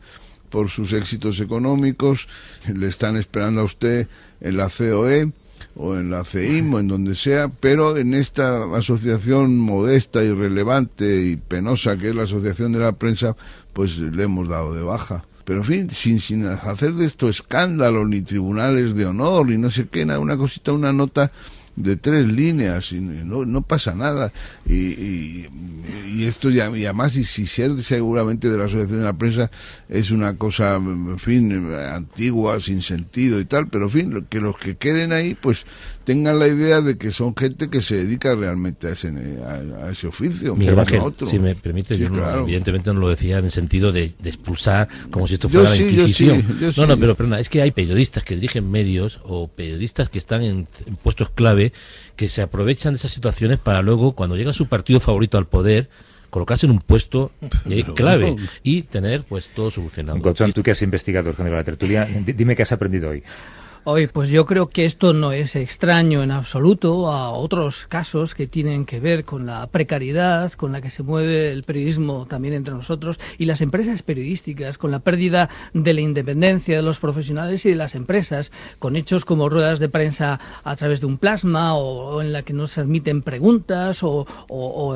por 0.49 0.69
sus 0.69 0.93
éxitos 0.93 1.39
económicos, 1.39 2.27
le 2.73 2.87
están 2.87 3.17
esperando 3.17 3.61
a 3.61 3.63
usted 3.63 4.07
en 4.41 4.57
la 4.57 4.69
COE 4.69 5.31
o 5.75 5.95
en 5.95 6.09
la 6.09 6.23
CEIM 6.23 6.73
o 6.73 6.79
en 6.79 6.87
donde 6.87 7.15
sea, 7.15 7.49
pero 7.49 7.97
en 7.97 8.13
esta 8.13 8.63
asociación 8.75 9.57
modesta, 9.57 10.23
irrelevante 10.23 11.25
y 11.25 11.35
penosa 11.35 11.97
que 11.97 12.09
es 12.09 12.15
la 12.15 12.23
Asociación 12.23 12.71
de 12.71 12.79
la 12.79 12.93
Prensa, 12.93 13.35
pues 13.73 13.97
le 13.97 14.23
hemos 14.23 14.47
dado 14.47 14.73
de 14.73 14.81
baja. 14.81 15.25
Pero 15.45 15.59
en 15.59 15.65
fin, 15.65 15.89
sin, 15.89 16.19
sin 16.19 16.45
hacer 16.45 16.93
de 16.93 17.05
esto 17.05 17.27
escándalo, 17.27 18.05
ni 18.05 18.21
tribunales 18.21 18.93
de 18.93 19.07
honor, 19.07 19.47
ni 19.47 19.57
no 19.57 19.71
sé 19.71 19.87
qué, 19.87 20.03
una 20.03 20.37
cosita, 20.37 20.71
una 20.73 20.93
nota 20.93 21.31
de 21.79 21.95
tres 21.95 22.27
líneas 22.27 22.91
y 22.91 22.99
no, 22.99 23.45
no 23.45 23.61
pasa 23.61 23.95
nada. 23.95 24.31
Y, 24.67 25.47
y, 26.07 26.25
esto 26.25 26.49
ya, 26.49 26.69
y 26.75 26.85
además, 26.85 27.15
y 27.15 27.23
si 27.23 27.47
ser 27.47 27.77
seguramente 27.77 28.49
de 28.49 28.57
la 28.57 28.65
Asociación 28.65 28.99
de 28.99 29.05
la 29.05 29.13
Prensa 29.13 29.49
es 29.87 30.11
una 30.11 30.35
cosa, 30.35 30.75
en 30.75 31.17
fin, 31.17 31.73
antigua, 31.73 32.59
sin 32.59 32.81
sentido 32.81 33.39
y 33.39 33.45
tal, 33.45 33.69
pero 33.69 33.85
en 33.85 33.91
fin, 33.91 34.25
que 34.29 34.41
los 34.41 34.57
que 34.57 34.75
queden 34.75 35.13
ahí, 35.13 35.35
pues 35.35 35.65
tengan 36.03 36.39
la 36.39 36.47
idea 36.47 36.81
de 36.81 36.97
que 36.97 37.11
son 37.11 37.35
gente 37.35 37.69
que 37.69 37.81
se 37.81 37.95
dedica 37.95 38.35
realmente 38.35 38.87
a 38.87 38.91
ese, 38.91 39.09
a, 39.09 39.91
ese 39.91 40.07
oficio. 40.07 40.55
si 41.25 41.39
me 41.39 41.55
permite, 41.55 41.97
yo 41.97 42.07
evidentemente 42.41 42.93
no 42.93 42.99
lo 42.99 43.09
decía 43.09 43.37
en 43.37 43.45
el 43.45 43.51
sentido 43.51 43.91
de, 43.91 44.11
expulsar 44.23 44.89
como 45.11 45.27
si 45.27 45.35
esto 45.35 45.47
fuera 45.49 45.69
la 45.69 45.75
Inquisición. 45.77 46.43
no, 46.75 46.87
no, 46.87 46.99
pero 46.99 47.15
perdona, 47.15 47.39
es 47.39 47.47
que 47.47 47.61
hay 47.61 47.71
periodistas 47.71 48.23
que 48.23 48.35
dirigen 48.35 48.69
medios 48.69 49.19
o 49.23 49.47
periodistas 49.47 50.09
que 50.09 50.17
están 50.17 50.43
en, 50.43 50.67
puestos 51.03 51.29
clave 51.29 51.68
que 52.15 52.29
se 52.29 52.41
aprovechan 52.41 52.93
de 52.93 52.97
esas 52.97 53.11
situaciones 53.11 53.59
para 53.59 53.81
luego, 53.81 54.13
cuando 54.13 54.35
llega 54.35 54.53
su 54.53 54.67
partido 54.67 54.99
favorito 54.99 55.37
al 55.37 55.47
poder, 55.47 55.89
colocarse 56.29 56.65
en 56.65 56.71
un 56.71 56.79
puesto 56.79 57.31
eh, 57.69 57.83
clave 57.95 58.35
y 58.63 58.83
tener 58.83 59.23
pues 59.23 59.49
todo 59.49 59.71
solucionado. 59.71 60.19
Gochón, 60.19 60.53
tú 60.53 60.63
que 60.63 60.71
has 60.71 60.81
investigado 60.81 61.29
el 61.29 61.35
género 61.35 61.55
de 61.55 61.61
la 61.61 61.65
tertulia, 61.65 62.07
dime 62.25 62.55
qué 62.55 62.63
has 62.63 62.71
aprendido 62.71 63.09
hoy. 63.09 63.23
Hoy, 63.91 64.05
pues 64.05 64.29
yo 64.29 64.45
creo 64.45 64.69
que 64.69 64.85
esto 64.85 65.13
no 65.13 65.31
es 65.31 65.55
extraño 65.55 66.21
en 66.21 66.29
absoluto 66.29 67.11
a 67.11 67.31
otros 67.31 67.87
casos 67.87 68.35
que 68.35 68.45
tienen 68.45 68.85
que 68.85 68.99
ver 68.99 69.25
con 69.25 69.47
la 69.47 69.65
precariedad 69.65 70.53
con 70.53 70.73
la 70.73 70.79
que 70.79 70.91
se 70.91 71.01
mueve 71.01 71.51
el 71.51 71.63
periodismo 71.63 72.27
también 72.27 72.53
entre 72.53 72.75
nosotros 72.75 73.19
y 73.39 73.45
las 73.45 73.61
empresas 73.61 74.03
periodísticas, 74.03 74.77
con 74.77 74.91
la 74.91 74.99
pérdida 74.99 75.49
de 75.73 75.95
la 75.95 76.01
independencia 76.01 76.75
de 76.75 76.83
los 76.83 76.99
profesionales 76.99 77.65
y 77.65 77.71
de 77.71 77.77
las 77.77 77.95
empresas, 77.95 78.51
con 78.77 78.95
hechos 78.95 79.25
como 79.25 79.49
ruedas 79.49 79.79
de 79.79 79.89
prensa 79.89 80.39
a 80.63 80.75
través 80.75 81.01
de 81.01 81.07
un 81.07 81.17
plasma 81.17 81.75
o, 81.75 82.21
en 82.21 82.31
la 82.31 82.43
que 82.43 82.53
no 82.53 82.67
se 82.67 82.81
admiten 82.81 83.23
preguntas 83.23 84.01
o, 84.03 84.27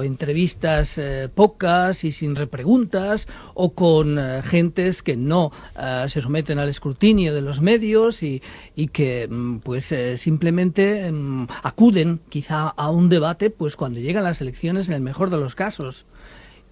entrevistas 0.04 1.00
eh, 1.00 1.30
pocas 1.34 2.04
y 2.04 2.12
sin 2.12 2.36
repreguntas 2.36 3.28
o 3.56 3.72
con 3.74 4.20
eh, 4.20 4.44
gentes 4.44 5.02
que 5.02 5.18
no 5.18 5.52
eh, 5.80 6.06
se 6.10 6.22
someten 6.22 6.60
al 6.60 6.70
escrutinio 6.70 7.34
de 7.34 7.42
los 7.42 7.60
medios 7.60 8.22
y, 8.22 8.44
y 8.76 8.83
que 8.88 9.28
mm, 9.30 9.58
pues 9.60 9.92
eh, 9.92 10.18
simplemente 10.18 11.12
mm, 11.12 11.48
acuden 11.64 12.20
quizá 12.30 12.70
a 12.70 12.90
un 12.90 13.10
debate 13.10 13.50
pues 13.50 13.76
cuando 13.76 14.00
llegan 14.00 14.24
las 14.24 14.42
elecciones 14.42 14.88
en 14.88 14.94
el 14.94 15.02
mejor 15.02 15.30
de 15.30 15.38
los 15.38 15.56
casos. 15.56 16.06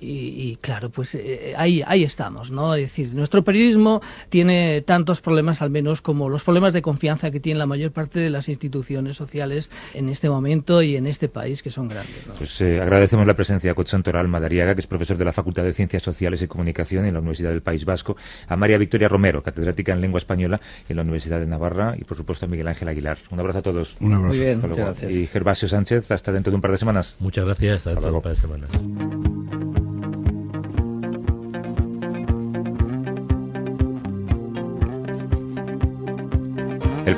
Y, 0.03 0.57
claro, 0.61 0.89
pues 0.89 1.13
eh, 1.13 1.53
ahí, 1.55 1.83
ahí 1.85 2.03
estamos, 2.03 2.49
¿no? 2.49 2.73
Es 2.73 2.81
decir, 2.81 3.13
nuestro 3.13 3.43
periodismo 3.43 4.01
tiene 4.29 4.81
tantos 4.81 5.21
problemas 5.21 5.61
al 5.61 5.69
menos 5.69 6.01
como 6.01 6.27
los 6.27 6.43
problemas 6.43 6.73
de 6.73 6.81
confianza 6.81 7.29
que 7.29 7.39
tiene 7.39 7.59
la 7.59 7.67
mayor 7.67 7.91
parte 7.91 8.19
de 8.19 8.31
las 8.31 8.49
instituciones 8.49 9.15
sociales 9.15 9.69
en 9.93 10.09
este 10.09 10.27
momento 10.27 10.81
y 10.81 10.95
en 10.95 11.05
este 11.05 11.29
país, 11.29 11.61
que 11.61 11.69
son 11.69 11.87
grandes. 11.87 12.15
Pues 12.37 12.59
eh, 12.61 12.81
agradecemos 12.81 13.27
la 13.27 13.35
presencia 13.35 13.69
de 13.69 13.75
Cochón 13.75 14.01
Toral 14.01 14.27
Madariaga, 14.27 14.73
que 14.73 14.81
es 14.81 14.87
profesor 14.87 15.17
de 15.17 15.25
la 15.25 15.33
Facultad 15.33 15.63
de 15.63 15.73
Ciencias 15.73 16.01
Sociales 16.01 16.41
y 16.41 16.47
Comunicación 16.47 17.05
en 17.05 17.13
la 17.13 17.19
Universidad 17.19 17.51
del 17.51 17.61
País 17.61 17.85
Vasco, 17.85 18.17
a 18.47 18.55
María 18.55 18.79
Victoria 18.79 19.07
Romero, 19.07 19.43
catedrática 19.43 19.93
en 19.93 20.01
Lengua 20.01 20.17
Española 20.17 20.59
en 20.89 20.95
la 20.95 21.03
Universidad 21.03 21.39
de 21.39 21.45
Navarra, 21.45 21.95
y 21.97 22.03
por 22.03 22.17
supuesto 22.17 22.45
a 22.45 22.49
Miguel 22.49 22.67
Ángel 22.67 22.87
Aguilar. 22.87 23.19
Un 23.29 23.39
abrazo 23.39 23.59
a 23.59 23.61
todos. 23.61 23.97
Un 23.99 24.13
abrazo. 24.13 24.35
Muy 24.35 24.39
bien, 24.43 24.59
muchas 24.59 24.77
gracias. 24.77 25.11
Y 25.11 25.27
Gervasio 25.27 25.67
Sánchez, 25.67 26.11
hasta 26.11 26.31
dentro 26.31 26.51
de 26.51 26.55
un 26.55 26.61
par 26.61 26.71
de 26.71 26.77
semanas. 26.77 27.17
Muchas 27.19 27.45
gracias, 27.45 27.87
hasta, 27.87 27.91
dentro 27.91 28.11
de 28.11 28.17
un 28.17 28.21
par 28.21 28.31
de 28.31 28.39
semanas. 28.39 29.30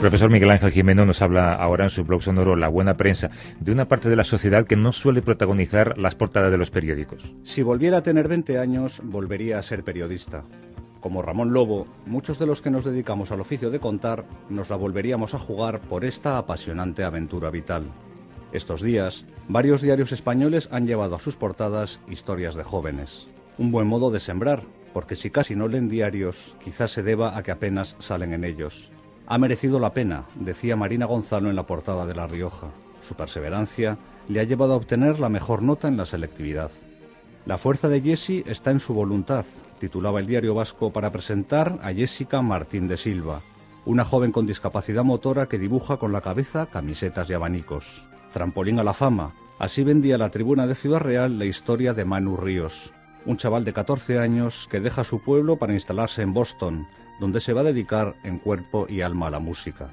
Profesor 0.04 0.30
Miguel 0.30 0.52
Ángel 0.52 0.72
Jimeno 0.72 1.06
nos 1.06 1.22
habla 1.22 1.54
ahora 1.54 1.86
en 1.86 1.90
su 1.90 2.04
blog 2.04 2.22
sonoro 2.22 2.58
La 2.58 2.68
Buena 2.68 2.98
Prensa 2.98 3.30
de 3.62 3.72
una 3.72 3.88
parte 3.88 4.10
de 4.10 4.18
la 4.18 4.26
sociedad 4.26 4.68
que 4.68 4.76
no 4.76 4.92
suele 4.92 5.22
protagonizar 5.22 5.98
las 5.98 6.14
portadas 6.14 6.52
de 6.52 6.58
los 6.58 6.72
periódicos. 6.72 7.34
Si 7.44 7.62
volviera 7.64 8.00
a 8.00 8.04
tener 8.04 8.28
20 8.28 8.60
años, 8.60 9.00
volvería 9.02 9.60
a 9.60 9.64
ser 9.64 9.86
periodista. 9.86 10.44
Como 11.00 11.22
Ramón 11.22 11.54
Lobo, 11.54 11.88
muchos 12.06 12.38
de 12.38 12.46
los 12.46 12.62
que 12.62 12.70
nos 12.70 12.84
dedicamos 12.84 13.32
al 13.32 13.40
oficio 13.40 13.72
de 13.72 13.80
contar 13.80 14.26
nos 14.50 14.70
la 14.70 14.76
volveríamos 14.76 15.36
a 15.36 15.40
jugar 15.40 15.80
por 15.80 16.04
esta 16.04 16.38
apasionante 16.38 17.06
aventura 17.06 17.50
vital. 17.50 17.86
Estos 18.52 18.82
días, 18.82 19.26
varios 19.48 19.82
diarios 19.82 20.12
españoles 20.12 20.68
han 20.70 20.86
llevado 20.86 21.16
a 21.16 21.20
sus 21.20 21.38
portadas 21.38 22.02
historias 22.10 22.56
de 22.56 22.64
jóvenes. 22.64 23.30
Un 23.58 23.72
buen 23.72 23.88
modo 23.88 24.12
de 24.12 24.20
sembrar, 24.20 24.64
porque 24.92 25.16
si 25.16 25.30
casi 25.30 25.56
no 25.56 25.70
leen 25.70 25.88
diarios, 25.88 26.58
quizás 26.62 26.92
se 26.92 27.04
deba 27.04 27.38
a 27.38 27.44
que 27.44 27.52
apenas 27.52 27.96
salen 28.00 28.34
en 28.34 28.44
ellos. 28.44 28.92
Ha 29.26 29.38
merecido 29.38 29.80
la 29.80 29.94
pena, 29.94 30.26
decía 30.36 30.76
Marina 30.76 31.06
Gonzalo 31.06 31.50
en 31.50 31.56
la 31.56 31.66
portada 31.66 32.06
de 32.06 32.14
La 32.14 32.28
Rioja. 32.28 32.68
Su 33.00 33.16
perseverancia 33.16 33.98
le 34.28 34.40
ha 34.42 34.44
llevado 34.44 34.74
a 34.74 34.78
obtener 34.78 35.20
la 35.20 35.30
mejor 35.30 35.64
nota 35.64 35.88
en 35.88 35.98
la 35.98 36.06
selectividad. 36.06 36.72
La 37.46 37.58
fuerza 37.58 37.88
de 37.90 38.02
Jessie 38.02 38.44
está 38.48 38.72
en 38.72 38.80
su 38.80 38.94
voluntad, 38.94 39.46
titulaba 39.80 40.20
el 40.20 40.28
diario 40.28 40.56
vasco 40.56 40.92
para 40.92 41.12
presentar 41.12 41.80
a 41.84 41.94
Jessica 41.94 42.42
Martín 42.42 42.88
de 42.88 42.98
Silva, 42.98 43.42
una 43.86 44.06
joven 44.06 44.32
con 44.32 44.46
discapacidad 44.46 45.04
motora 45.04 45.48
que 45.48 45.60
dibuja 45.60 45.98
con 45.98 46.12
la 46.12 46.22
cabeza 46.22 46.68
camisetas 46.68 47.30
y 47.30 47.34
abanicos. 47.34 48.06
Trampolín 48.32 48.80
a 48.80 48.84
la 48.84 48.94
fama, 48.94 49.34
así 49.60 49.84
vendía 49.84 50.18
la 50.18 50.32
tribuna 50.32 50.68
de 50.68 50.76
Ciudad 50.76 51.00
Real 51.00 51.38
la 51.38 51.46
historia 51.46 51.94
de 51.94 52.06
Manu 52.06 52.38
Ríos, 52.38 52.94
un 53.26 53.38
chaval 53.38 53.64
de 53.66 53.74
14 53.74 54.20
años 54.20 54.68
que 54.70 54.80
deja 54.80 55.04
su 55.04 55.22
pueblo 55.22 55.58
para 55.58 55.74
instalarse 55.74 56.22
en 56.22 56.34
Boston, 56.34 56.88
donde 57.20 57.40
se 57.40 57.54
va 57.54 57.62
a 57.62 57.66
dedicar 57.66 58.16
en 58.24 58.40
cuerpo 58.40 58.86
y 58.90 59.02
alma 59.02 59.28
a 59.28 59.32
la 59.32 59.40
música. 59.40 59.90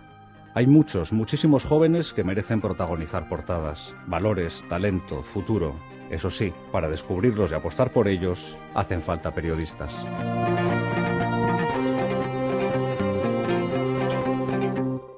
Hay 0.54 0.66
muchos, 0.66 1.12
muchísimos 1.12 1.64
jóvenes 1.64 2.12
que 2.12 2.24
merecen 2.24 2.61
protagonizar 2.61 3.28
portadas, 3.28 3.94
valores, 4.06 4.64
talento, 4.68 5.22
futuro. 5.22 5.74
Eso 6.11 6.28
sí, 6.28 6.52
para 6.72 6.88
descubrirlos 6.88 7.52
y 7.52 7.54
apostar 7.54 7.92
por 7.92 8.09
ellos, 8.09 8.59
hacen 8.74 9.00
falta 9.00 9.33
periodistas. 9.33 10.04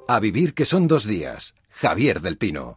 A 0.06 0.20
vivir 0.20 0.52
que 0.52 0.66
son 0.66 0.86
dos 0.86 1.06
días. 1.06 1.54
Javier 1.70 2.20
del 2.20 2.36
Pino. 2.36 2.76